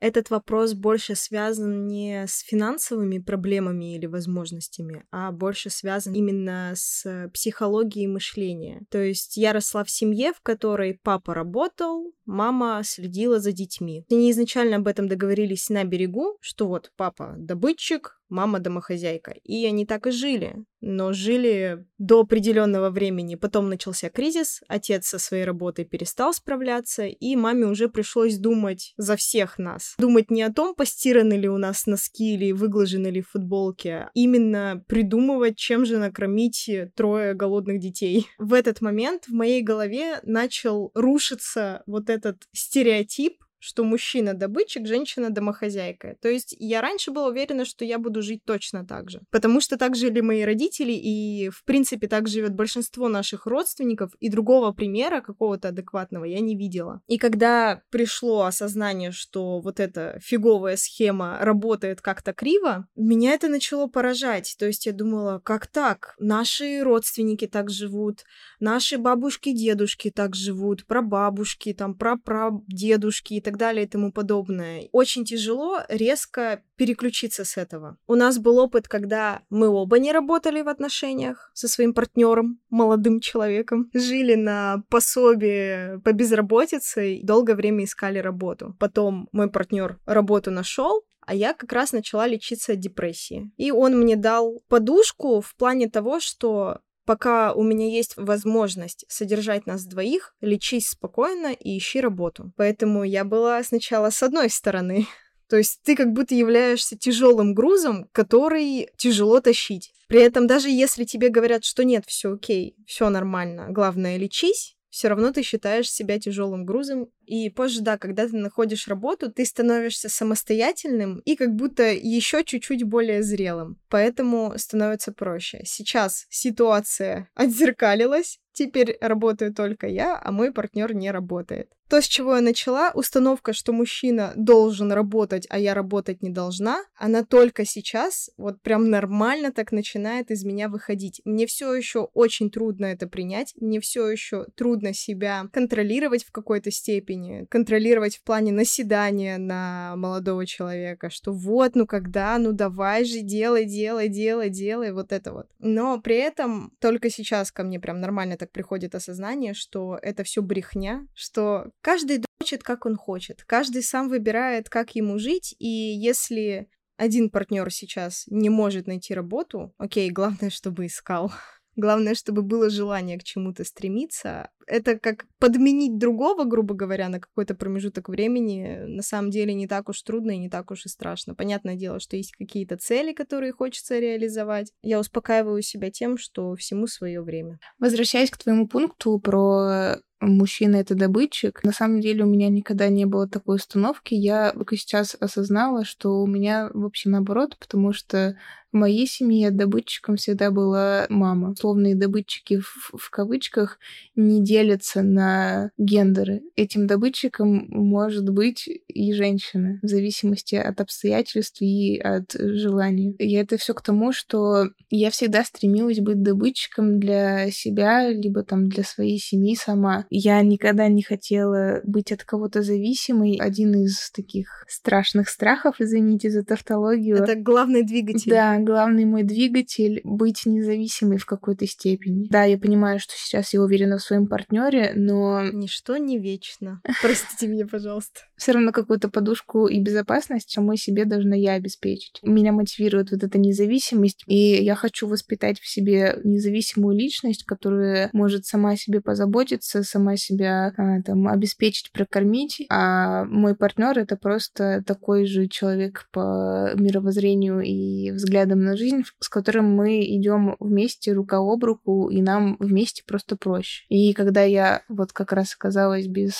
этот 0.00 0.30
вопрос 0.30 0.74
больше 0.74 1.14
связан 1.14 1.86
не 1.86 2.26
с 2.26 2.40
финансовыми 2.40 3.18
проблемами 3.18 3.96
или 3.96 4.06
возможностями, 4.06 5.04
а 5.10 5.32
больше 5.32 5.70
связан 5.70 6.14
именно 6.14 6.72
с 6.74 7.30
психологией 7.32 8.06
мышления. 8.06 8.82
То 8.90 9.02
есть 9.02 9.36
я 9.36 9.52
росла 9.52 9.84
в 9.84 9.90
семье, 9.90 10.32
в 10.32 10.40
которой 10.40 10.98
папа 11.02 11.34
работал, 11.34 12.12
мама 12.26 12.82
следила 12.84 13.40
за 13.40 13.52
детьми. 13.52 14.04
Они 14.10 14.30
изначально 14.30 14.76
об 14.76 14.88
этом 14.88 15.08
договорились 15.08 15.70
на 15.70 15.84
берегу, 15.84 16.36
что 16.40 16.68
вот 16.68 16.92
папа 16.96 17.34
добытчик, 17.38 18.20
мама 18.28 18.60
домохозяйка. 18.60 19.32
И 19.42 19.66
они 19.66 19.86
так 19.86 20.06
и 20.06 20.10
жили. 20.10 20.64
Но 20.80 21.12
жили 21.12 21.84
до 21.98 22.20
определенного 22.20 22.90
времени. 22.90 23.34
Потом 23.34 23.68
начался 23.68 24.10
кризис, 24.10 24.62
отец 24.68 25.06
со 25.06 25.18
своей 25.18 25.44
работой 25.44 25.84
перестал 25.84 26.32
справляться, 26.32 27.06
и 27.06 27.34
маме 27.34 27.66
уже 27.66 27.88
пришлось 27.88 28.36
думать 28.36 28.92
за 28.96 29.16
всех 29.16 29.58
нас. 29.58 29.94
Думать 29.98 30.30
не 30.30 30.42
о 30.42 30.52
том, 30.52 30.74
постираны 30.74 31.32
ли 31.34 31.48
у 31.48 31.58
нас 31.58 31.86
носки 31.86 32.34
или 32.34 32.52
выглажены 32.52 33.08
ли 33.08 33.22
футболки, 33.22 33.88
а 33.88 34.10
именно 34.14 34.84
придумывать, 34.86 35.56
чем 35.56 35.84
же 35.86 35.98
накормить 35.98 36.70
трое 36.94 37.34
голодных 37.34 37.80
детей. 37.80 38.26
В 38.38 38.52
этот 38.52 38.80
момент 38.80 39.24
в 39.26 39.32
моей 39.32 39.62
голове 39.62 40.20
начал 40.22 40.90
рушиться 40.94 41.82
вот 41.86 42.10
этот 42.10 42.42
стереотип 42.52 43.42
что 43.58 43.84
мужчина 43.84 44.34
добытчик, 44.34 44.86
женщина 44.86 45.30
домохозяйка. 45.30 46.16
То 46.20 46.28
есть 46.28 46.54
я 46.58 46.80
раньше 46.80 47.10
была 47.10 47.28
уверена, 47.28 47.64
что 47.64 47.84
я 47.84 47.98
буду 47.98 48.22
жить 48.22 48.44
точно 48.44 48.86
так 48.86 49.10
же. 49.10 49.20
Потому 49.30 49.60
что 49.60 49.76
так 49.76 49.96
жили 49.96 50.20
мои 50.20 50.42
родители, 50.42 50.92
и 50.92 51.48
в 51.50 51.64
принципе 51.64 52.08
так 52.08 52.28
живет 52.28 52.54
большинство 52.54 53.08
наших 53.08 53.46
родственников, 53.46 54.12
и 54.20 54.28
другого 54.28 54.72
примера 54.72 55.20
какого-то 55.20 55.68
адекватного 55.68 56.24
я 56.24 56.40
не 56.40 56.56
видела. 56.56 57.00
И 57.06 57.18
когда 57.18 57.82
пришло 57.90 58.44
осознание, 58.44 59.10
что 59.10 59.60
вот 59.60 59.80
эта 59.80 60.18
фиговая 60.22 60.76
схема 60.76 61.38
работает 61.40 62.00
как-то 62.00 62.32
криво, 62.32 62.86
меня 62.96 63.32
это 63.32 63.48
начало 63.48 63.86
поражать. 63.88 64.56
То 64.58 64.66
есть 64.66 64.86
я 64.86 64.92
думала, 64.92 65.40
как 65.44 65.66
так? 65.66 66.14
Наши 66.18 66.82
родственники 66.82 67.46
так 67.46 67.70
живут, 67.70 68.24
наши 68.60 68.98
бабушки, 68.98 69.52
дедушки 69.52 70.10
так 70.10 70.34
живут, 70.34 70.86
прабабушки, 70.86 71.72
там, 71.72 71.94
прапрадедушки 71.94 73.34
и 73.34 73.40
так 73.40 73.55
так 73.56 73.68
далее 73.68 73.84
и 73.84 73.88
тому 73.88 74.12
подобное. 74.12 74.88
Очень 74.92 75.24
тяжело 75.24 75.80
резко 75.88 76.62
переключиться 76.76 77.44
с 77.44 77.56
этого. 77.56 77.96
У 78.06 78.14
нас 78.14 78.38
был 78.38 78.58
опыт, 78.58 78.86
когда 78.86 79.40
мы 79.50 79.68
оба 79.68 79.98
не 79.98 80.12
работали 80.12 80.62
в 80.62 80.68
отношениях 80.68 81.50
со 81.54 81.68
своим 81.68 81.94
партнером, 81.94 82.58
молодым 82.70 83.20
человеком, 83.20 83.90
жили 83.94 84.34
на 84.34 84.82
пособие 84.90 86.00
по 86.04 86.12
безработице 86.12 87.14
и 87.14 87.26
долгое 87.26 87.54
время 87.54 87.84
искали 87.84 88.18
работу. 88.18 88.76
Потом 88.78 89.28
мой 89.32 89.50
партнер 89.50 89.98
работу 90.06 90.50
нашел, 90.50 91.02
а 91.26 91.34
я 91.34 91.54
как 91.54 91.72
раз 91.72 91.92
начала 91.92 92.26
лечиться 92.28 92.72
от 92.72 92.78
депрессии. 92.78 93.50
И 93.56 93.72
он 93.72 93.98
мне 93.98 94.16
дал 94.16 94.62
подушку 94.68 95.40
в 95.40 95.56
плане 95.56 95.88
того, 95.88 96.20
что 96.20 96.78
пока 97.06 97.54
у 97.54 97.62
меня 97.62 97.88
есть 97.88 98.14
возможность 98.16 99.06
содержать 99.08 99.64
нас 99.66 99.86
двоих, 99.86 100.34
лечись 100.42 100.88
спокойно 100.88 101.52
и 101.52 101.78
ищи 101.78 102.00
работу. 102.00 102.52
Поэтому 102.56 103.04
я 103.04 103.24
была 103.24 103.62
сначала 103.62 104.10
с 104.10 104.22
одной 104.22 104.50
стороны. 104.50 105.06
То 105.48 105.56
есть 105.56 105.80
ты 105.84 105.96
как 105.96 106.12
будто 106.12 106.34
являешься 106.34 106.98
тяжелым 106.98 107.54
грузом, 107.54 108.08
который 108.12 108.90
тяжело 108.98 109.40
тащить. 109.40 109.92
При 110.08 110.20
этом 110.20 110.46
даже 110.46 110.68
если 110.68 111.04
тебе 111.04 111.28
говорят, 111.28 111.64
что 111.64 111.84
нет, 111.84 112.04
все 112.06 112.34
окей, 112.34 112.76
все 112.86 113.08
нормально, 113.08 113.68
главное 113.70 114.16
лечись, 114.16 114.76
все 114.90 115.08
равно 115.08 115.32
ты 115.32 115.42
считаешь 115.42 115.90
себя 115.90 116.18
тяжелым 116.18 116.64
грузом. 116.64 117.08
И 117.26 117.50
позже, 117.50 117.80
да, 117.82 117.98
когда 117.98 118.26
ты 118.28 118.36
находишь 118.36 118.88
работу, 118.88 119.30
ты 119.30 119.44
становишься 119.44 120.08
самостоятельным 120.08 121.18
и 121.18 121.36
как 121.36 121.54
будто 121.54 121.82
еще 121.92 122.44
чуть-чуть 122.44 122.84
более 122.84 123.22
зрелым. 123.22 123.78
Поэтому 123.88 124.54
становится 124.56 125.12
проще. 125.12 125.62
Сейчас 125.64 126.26
ситуация 126.30 127.28
отзеркалилась, 127.34 128.38
Теперь 128.56 128.96
работаю 129.02 129.52
только 129.52 129.86
я, 129.86 130.18
а 130.18 130.32
мой 130.32 130.50
партнер 130.50 130.94
не 130.94 131.10
работает. 131.10 131.68
То, 131.90 132.00
с 132.00 132.06
чего 132.06 132.36
я 132.36 132.40
начала, 132.40 132.90
установка, 132.94 133.52
что 133.52 133.74
мужчина 133.74 134.32
должен 134.34 134.90
работать, 134.90 135.46
а 135.50 135.58
я 135.58 135.74
работать 135.74 136.22
не 136.22 136.30
должна, 136.30 136.82
она 136.96 137.22
только 137.22 137.66
сейчас 137.66 138.30
вот 138.38 138.62
прям 138.62 138.88
нормально 138.88 139.52
так 139.52 139.72
начинает 139.72 140.30
из 140.30 140.42
меня 140.42 140.70
выходить. 140.70 141.20
Мне 141.26 141.46
все 141.46 141.74
еще 141.74 142.08
очень 142.14 142.50
трудно 142.50 142.86
это 142.86 143.06
принять, 143.06 143.52
мне 143.60 143.78
все 143.78 144.08
еще 144.08 144.46
трудно 144.56 144.94
себя 144.94 145.44
контролировать 145.52 146.24
в 146.24 146.32
какой-то 146.32 146.70
степени, 146.70 147.15
контролировать 147.48 148.16
в 148.16 148.22
плане 148.22 148.52
наседания 148.52 149.38
на 149.38 149.94
молодого 149.96 150.46
человека, 150.46 151.10
что 151.10 151.32
вот, 151.32 151.74
ну 151.74 151.86
когда, 151.86 152.38
ну 152.38 152.52
давай 152.52 153.04
же, 153.04 153.20
делай, 153.20 153.64
делай, 153.64 154.08
делай, 154.08 154.50
делай, 154.50 154.92
вот 154.92 155.12
это 155.12 155.32
вот. 155.32 155.46
Но 155.58 156.00
при 156.00 156.16
этом 156.16 156.72
только 156.80 157.10
сейчас 157.10 157.52
ко 157.52 157.62
мне 157.62 157.80
прям 157.80 158.00
нормально 158.00 158.36
так 158.36 158.52
приходит 158.52 158.94
осознание, 158.94 159.54
что 159.54 159.98
это 160.02 160.24
все 160.24 160.42
брехня, 160.42 161.06
что 161.14 161.66
Каждый 161.80 162.18
дрочит, 162.18 162.62
как 162.62 162.86
он 162.86 162.96
хочет. 162.96 163.44
Каждый 163.44 163.82
сам 163.82 164.08
выбирает, 164.08 164.68
как 164.68 164.94
ему 164.94 165.18
жить. 165.18 165.54
И 165.58 165.68
если 165.68 166.68
один 166.96 167.30
партнер 167.30 167.70
сейчас 167.70 168.24
не 168.26 168.50
может 168.50 168.86
найти 168.86 169.14
работу, 169.14 169.72
окей, 169.78 170.10
главное, 170.10 170.50
чтобы 170.50 170.86
искал. 170.86 171.32
Главное, 171.76 172.14
чтобы 172.14 172.40
было 172.40 172.70
желание 172.70 173.18
к 173.18 173.22
чему-то 173.22 173.62
стремиться. 173.62 174.50
Это 174.66 174.98
как 174.98 175.26
подменить 175.38 175.98
другого, 175.98 176.44
грубо 176.44 176.74
говоря, 176.74 177.08
на 177.08 177.20
какой-то 177.20 177.54
промежуток 177.54 178.08
времени, 178.08 178.84
на 178.86 179.02
самом 179.02 179.30
деле 179.30 179.54
не 179.54 179.68
так 179.68 179.88
уж 179.88 180.02
трудно 180.02 180.32
и 180.32 180.38
не 180.38 180.48
так 180.48 180.70
уж 180.70 180.86
и 180.86 180.88
страшно. 180.88 181.34
Понятное 181.34 181.76
дело, 181.76 182.00
что 182.00 182.16
есть 182.16 182.32
какие-то 182.32 182.76
цели, 182.76 183.12
которые 183.12 183.52
хочется 183.52 183.98
реализовать. 183.98 184.72
Я 184.82 184.98
успокаиваю 184.98 185.62
себя 185.62 185.90
тем, 185.90 186.18
что 186.18 186.54
всему 186.56 186.86
свое 186.86 187.22
время. 187.22 187.58
Возвращаясь 187.78 188.30
к 188.30 188.38
твоему 188.38 188.66
пункту 188.66 189.18
про 189.18 189.98
мужчина 190.20 190.76
это 190.76 190.94
добытчик. 190.94 191.62
На 191.62 191.72
самом 191.72 192.00
деле 192.00 192.24
у 192.24 192.26
меня 192.26 192.48
никогда 192.48 192.88
не 192.88 193.04
было 193.04 193.28
такой 193.28 193.56
установки. 193.56 194.14
Я 194.14 194.52
только 194.52 194.76
сейчас 194.76 195.16
осознала, 195.18 195.84
что 195.84 196.22
у 196.22 196.26
меня 196.26 196.70
вообще 196.72 197.08
наоборот, 197.10 197.56
потому 197.58 197.92
что 197.92 198.36
в 198.72 198.76
моей 198.76 199.06
семье 199.06 199.50
добытчиком 199.50 200.16
всегда 200.16 200.50
была 200.50 201.06
мама. 201.08 201.50
Условные 201.50 201.94
добытчики 201.94 202.58
в, 202.58 202.92
в 202.96 203.10
кавычках 203.10 203.78
не 204.14 204.42
делятся 204.56 205.02
на 205.02 205.70
гендеры. 205.76 206.42
Этим 206.56 206.86
добытчиком 206.86 207.66
может 207.68 208.28
быть 208.30 208.68
и 208.88 209.12
женщина, 209.12 209.78
в 209.82 209.86
зависимости 209.86 210.54
от 210.54 210.80
обстоятельств 210.80 211.60
и 211.60 211.98
от 211.98 212.32
желания. 212.32 213.12
И 213.18 213.34
это 213.34 213.58
все 213.58 213.74
к 213.74 213.82
тому, 213.82 214.12
что 214.12 214.70
я 214.88 215.10
всегда 215.10 215.44
стремилась 215.44 216.00
быть 216.00 216.22
добытчиком 216.22 216.98
для 216.98 217.50
себя, 217.50 218.08
либо 218.08 218.42
там 218.42 218.68
для 218.68 218.82
своей 218.82 219.18
семьи 219.18 219.54
сама. 219.54 220.06
Я 220.08 220.40
никогда 220.40 220.88
не 220.88 221.02
хотела 221.02 221.80
быть 221.84 222.12
от 222.12 222.24
кого-то 222.24 222.62
зависимой. 222.62 223.36
Один 223.36 223.74
из 223.74 224.10
таких 224.10 224.64
страшных 224.68 225.28
страхов, 225.28 225.76
извините 225.80 226.30
за 226.30 226.44
тавтологию. 226.44 227.16
Это 227.16 227.34
главный 227.34 227.82
двигатель. 227.82 228.30
Да, 228.30 228.58
главный 228.58 229.04
мой 229.04 229.22
двигатель— 229.22 230.00
быть 230.04 230.46
независимой 230.46 231.18
в 231.18 231.26
какой-то 231.26 231.66
степени. 231.66 232.28
Да, 232.30 232.44
я 232.44 232.56
понимаю, 232.56 232.98
что 233.00 233.12
сейчас 233.16 233.52
я 233.52 233.60
уверена 233.60 233.98
в 233.98 234.02
своем 234.02 234.26
партнере, 234.26 234.45
но... 234.94 235.42
Ничто 235.50 235.96
не 235.96 236.18
вечно. 236.18 236.80
Простите 237.02 237.46
меня, 237.46 237.66
пожалуйста. 237.66 238.20
Все 238.36 238.52
равно 238.52 238.72
какую-то 238.72 239.08
подушку 239.08 239.66
и 239.66 239.80
безопасность 239.80 240.50
самой 240.50 240.76
себе 240.76 241.04
должна 241.04 241.36
я 241.36 241.52
обеспечить. 241.52 242.20
Меня 242.22 242.52
мотивирует 242.52 243.10
вот 243.10 243.22
эта 243.22 243.38
независимость, 243.38 244.22
и 244.26 244.62
я 244.62 244.74
хочу 244.74 245.06
воспитать 245.08 245.58
в 245.58 245.66
себе 245.66 246.18
независимую 246.24 246.96
личность, 246.96 247.44
которая 247.44 248.10
может 248.12 248.44
сама 248.44 248.76
себе 248.76 249.00
позаботиться, 249.00 249.82
сама 249.82 250.16
себя 250.16 250.72
а, 250.76 251.02
там 251.02 251.28
обеспечить, 251.28 251.92
прокормить, 251.92 252.64
а 252.68 253.24
мой 253.24 253.54
партнер 253.54 253.98
это 253.98 254.16
просто 254.16 254.82
такой 254.86 255.26
же 255.26 255.48
человек 255.48 256.08
по 256.12 256.70
мировоззрению 256.74 257.60
и 257.60 258.10
взглядам 258.10 258.60
на 258.60 258.76
жизнь, 258.76 259.02
с 259.20 259.28
которым 259.28 259.74
мы 259.74 260.04
идем 260.04 260.56
вместе 260.60 261.12
рука 261.12 261.38
об 261.38 261.64
руку, 261.64 262.08
и 262.08 262.20
нам 262.20 262.56
вместе 262.58 263.02
просто 263.06 263.36
проще. 263.36 263.84
И 263.88 264.12
когда 264.12 264.35
я 264.44 264.82
вот 264.88 265.12
как 265.12 265.32
раз 265.32 265.54
оказалась 265.54 266.06
без 266.06 266.34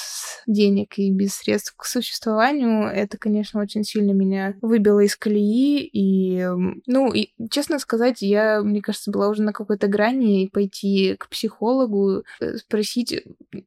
денег 0.46 0.98
и 0.98 1.10
без 1.10 1.34
средств 1.34 1.74
к 1.76 1.84
существованию, 1.84 2.84
это, 2.84 3.18
конечно, 3.18 3.60
очень 3.60 3.84
сильно 3.84 4.12
меня 4.12 4.54
выбило 4.62 5.00
из 5.00 5.16
колеи, 5.16 5.88
и, 5.92 6.46
ну, 6.86 7.12
и, 7.12 7.30
честно 7.50 7.78
сказать, 7.78 8.22
я, 8.22 8.62
мне 8.62 8.80
кажется, 8.80 9.10
была 9.10 9.28
уже 9.28 9.42
на 9.42 9.52
какой-то 9.52 9.86
грани 9.88 10.48
пойти 10.52 11.16
к 11.18 11.28
психологу, 11.28 12.24
э, 12.40 12.56
спросить, 12.56 13.22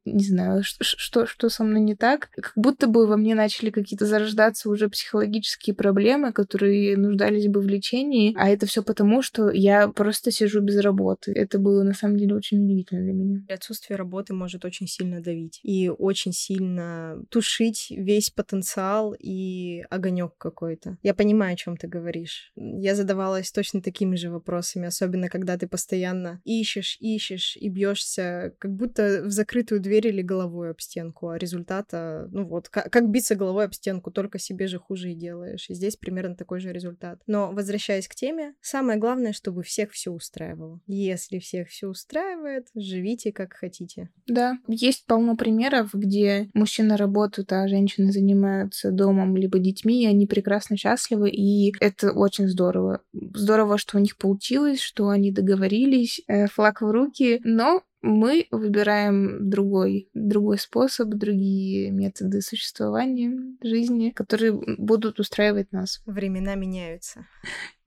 не 0.06 0.24
знаю, 0.24 0.64
что, 0.64 0.84
что, 0.84 1.26
что 1.26 1.50
со 1.50 1.64
мной 1.64 1.82
не 1.82 1.96
так, 1.96 2.30
как 2.36 2.54
будто 2.56 2.88
бы 2.88 3.08
во 3.08 3.18
мне 3.18 3.36
начали 3.36 3.70
какие-то 3.70 4.06
зарождаться 4.06 4.70
уже 4.70 4.90
психологические 4.90 5.76
проблемы, 5.76 6.34
которые 6.34 6.98
нуждались 6.98 7.48
бы 7.48 7.62
в 7.62 7.68
лечении, 7.68 8.34
а 8.38 8.50
это 8.50 8.66
все 8.66 8.84
потому, 8.84 9.22
что 9.22 9.50
я 9.50 9.88
просто 9.88 10.32
сижу 10.32 10.62
без 10.62 10.80
работы. 10.80 11.32
Это 11.32 11.60
было 11.60 11.84
на 11.84 11.94
самом 11.94 12.18
деле 12.18 12.36
очень 12.36 12.64
удивительно 12.64 13.02
для 13.02 13.14
меня. 13.14 13.42
Отсутствие 13.50 13.98
работы 13.98 14.19
может 14.34 14.66
очень 14.66 14.88
сильно 14.88 15.22
давить 15.22 15.60
и 15.64 15.90
очень 15.90 16.34
сильно 16.34 17.22
тушить 17.30 17.88
весь 17.90 18.30
потенциал 18.30 19.16
и 19.18 19.84
огонек 19.90 20.34
какой-то. 20.38 20.98
Я 21.04 21.14
понимаю, 21.14 21.54
о 21.54 21.58
чем 21.58 21.78
ты 21.78 21.88
говоришь. 21.88 22.52
Я 22.56 22.96
задавалась 22.96 23.52
точно 23.52 23.82
такими 23.82 24.16
же 24.16 24.30
вопросами, 24.30 24.88
особенно 24.88 25.30
когда 25.30 25.58
ты 25.58 25.68
постоянно 25.68 26.42
ищешь, 26.44 26.98
ищешь 27.00 27.58
и 27.58 27.70
бьешься, 27.70 28.54
как 28.60 28.76
будто 28.76 29.24
в 29.24 29.32
закрытую 29.32 29.82
дверь 29.82 30.08
или 30.08 30.22
головой 30.22 30.72
об 30.72 30.80
стенку, 30.80 31.30
а 31.30 31.38
результата, 31.38 32.28
ну 32.32 32.46
вот, 32.46 32.70
как, 32.70 32.92
как 32.92 33.10
биться 33.10 33.36
головой 33.36 33.66
об 33.66 33.74
стенку, 33.74 34.12
только 34.12 34.40
себе 34.40 34.68
же 34.68 34.80
хуже 34.80 35.12
и 35.12 35.16
делаешь. 35.16 35.70
И 35.70 35.74
здесь 35.74 35.96
примерно 35.96 36.36
такой 36.36 36.60
же 36.60 36.72
результат. 36.72 37.22
Но 37.28 37.52
возвращаясь 37.52 38.08
к 38.08 38.16
теме, 38.16 38.56
самое 38.62 39.00
главное, 39.00 39.34
чтобы 39.34 39.64
всех 39.64 39.92
все 39.92 40.12
устраивало. 40.12 40.80
Если 40.88 41.40
всех 41.40 41.70
все 41.70 41.88
устраивает, 41.88 42.68
живите 42.76 43.32
как 43.32 43.54
хотите. 43.54 43.99
Да, 44.28 44.58
есть 44.68 45.06
полно 45.06 45.36
примеров, 45.36 45.90
где 45.94 46.50
мужчина 46.54 46.98
работает, 46.98 47.52
а 47.52 47.68
женщины 47.68 48.12
занимаются 48.12 48.92
домом 48.92 49.36
либо 49.36 49.60
детьми, 49.60 50.04
и 50.04 50.08
они 50.08 50.28
прекрасно 50.28 50.78
счастливы, 50.78 51.30
и 51.30 51.74
это 51.80 52.12
очень 52.12 52.48
здорово. 52.48 53.02
Здорово, 53.14 53.78
что 53.78 53.98
у 53.98 54.02
них 54.02 54.18
получилось, 54.18 54.82
что 54.82 55.10
они 55.10 55.32
договорились, 55.32 56.22
э, 56.28 56.48
флаг 56.48 56.82
в 56.82 56.92
руки, 56.92 57.42
но 57.44 57.82
мы 58.02 58.48
выбираем 58.52 59.50
другой, 59.50 60.10
другой 60.14 60.58
способ, 60.58 61.10
другие 61.10 61.92
методы 61.92 62.42
существования 62.42 63.58
жизни, 63.62 64.12
которые 64.12 64.54
будут 64.54 65.20
устраивать 65.20 65.72
нас. 65.72 66.02
Времена 66.06 66.56
меняются. 66.56 67.26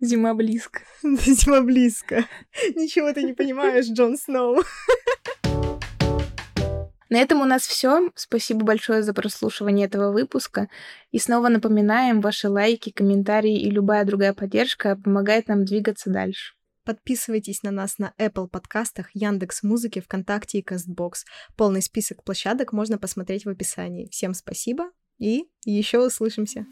Зима 0.00 0.34
близко. 0.34 0.80
Зима 1.02 1.62
близко. 1.62 2.26
Ничего 2.74 3.12
ты 3.12 3.22
не 3.22 3.32
понимаешь, 3.32 3.86
Джон 3.86 4.18
Сноу. 4.18 4.56
На 7.12 7.18
этом 7.18 7.42
у 7.42 7.44
нас 7.44 7.66
все. 7.66 8.10
Спасибо 8.14 8.64
большое 8.64 9.02
за 9.02 9.12
прослушивание 9.12 9.86
этого 9.86 10.12
выпуска. 10.12 10.70
И 11.10 11.18
снова 11.18 11.48
напоминаем, 11.48 12.22
ваши 12.22 12.48
лайки, 12.48 12.88
комментарии 12.88 13.60
и 13.60 13.70
любая 13.70 14.06
другая 14.06 14.32
поддержка 14.32 14.96
помогает 14.96 15.46
нам 15.46 15.66
двигаться 15.66 16.08
дальше. 16.08 16.54
Подписывайтесь 16.86 17.62
на 17.62 17.70
нас 17.70 17.98
на 17.98 18.14
Apple 18.18 18.48
подкастах, 18.48 19.10
Яндекс 19.12 19.62
Музыке, 19.62 20.00
ВКонтакте 20.00 20.60
и 20.60 20.62
Кастбокс. 20.62 21.26
Полный 21.54 21.82
список 21.82 22.24
площадок 22.24 22.72
можно 22.72 22.96
посмотреть 22.96 23.44
в 23.44 23.50
описании. 23.50 24.08
Всем 24.10 24.32
спасибо 24.32 24.90
и 25.18 25.44
еще 25.66 25.98
услышимся. 25.98 26.64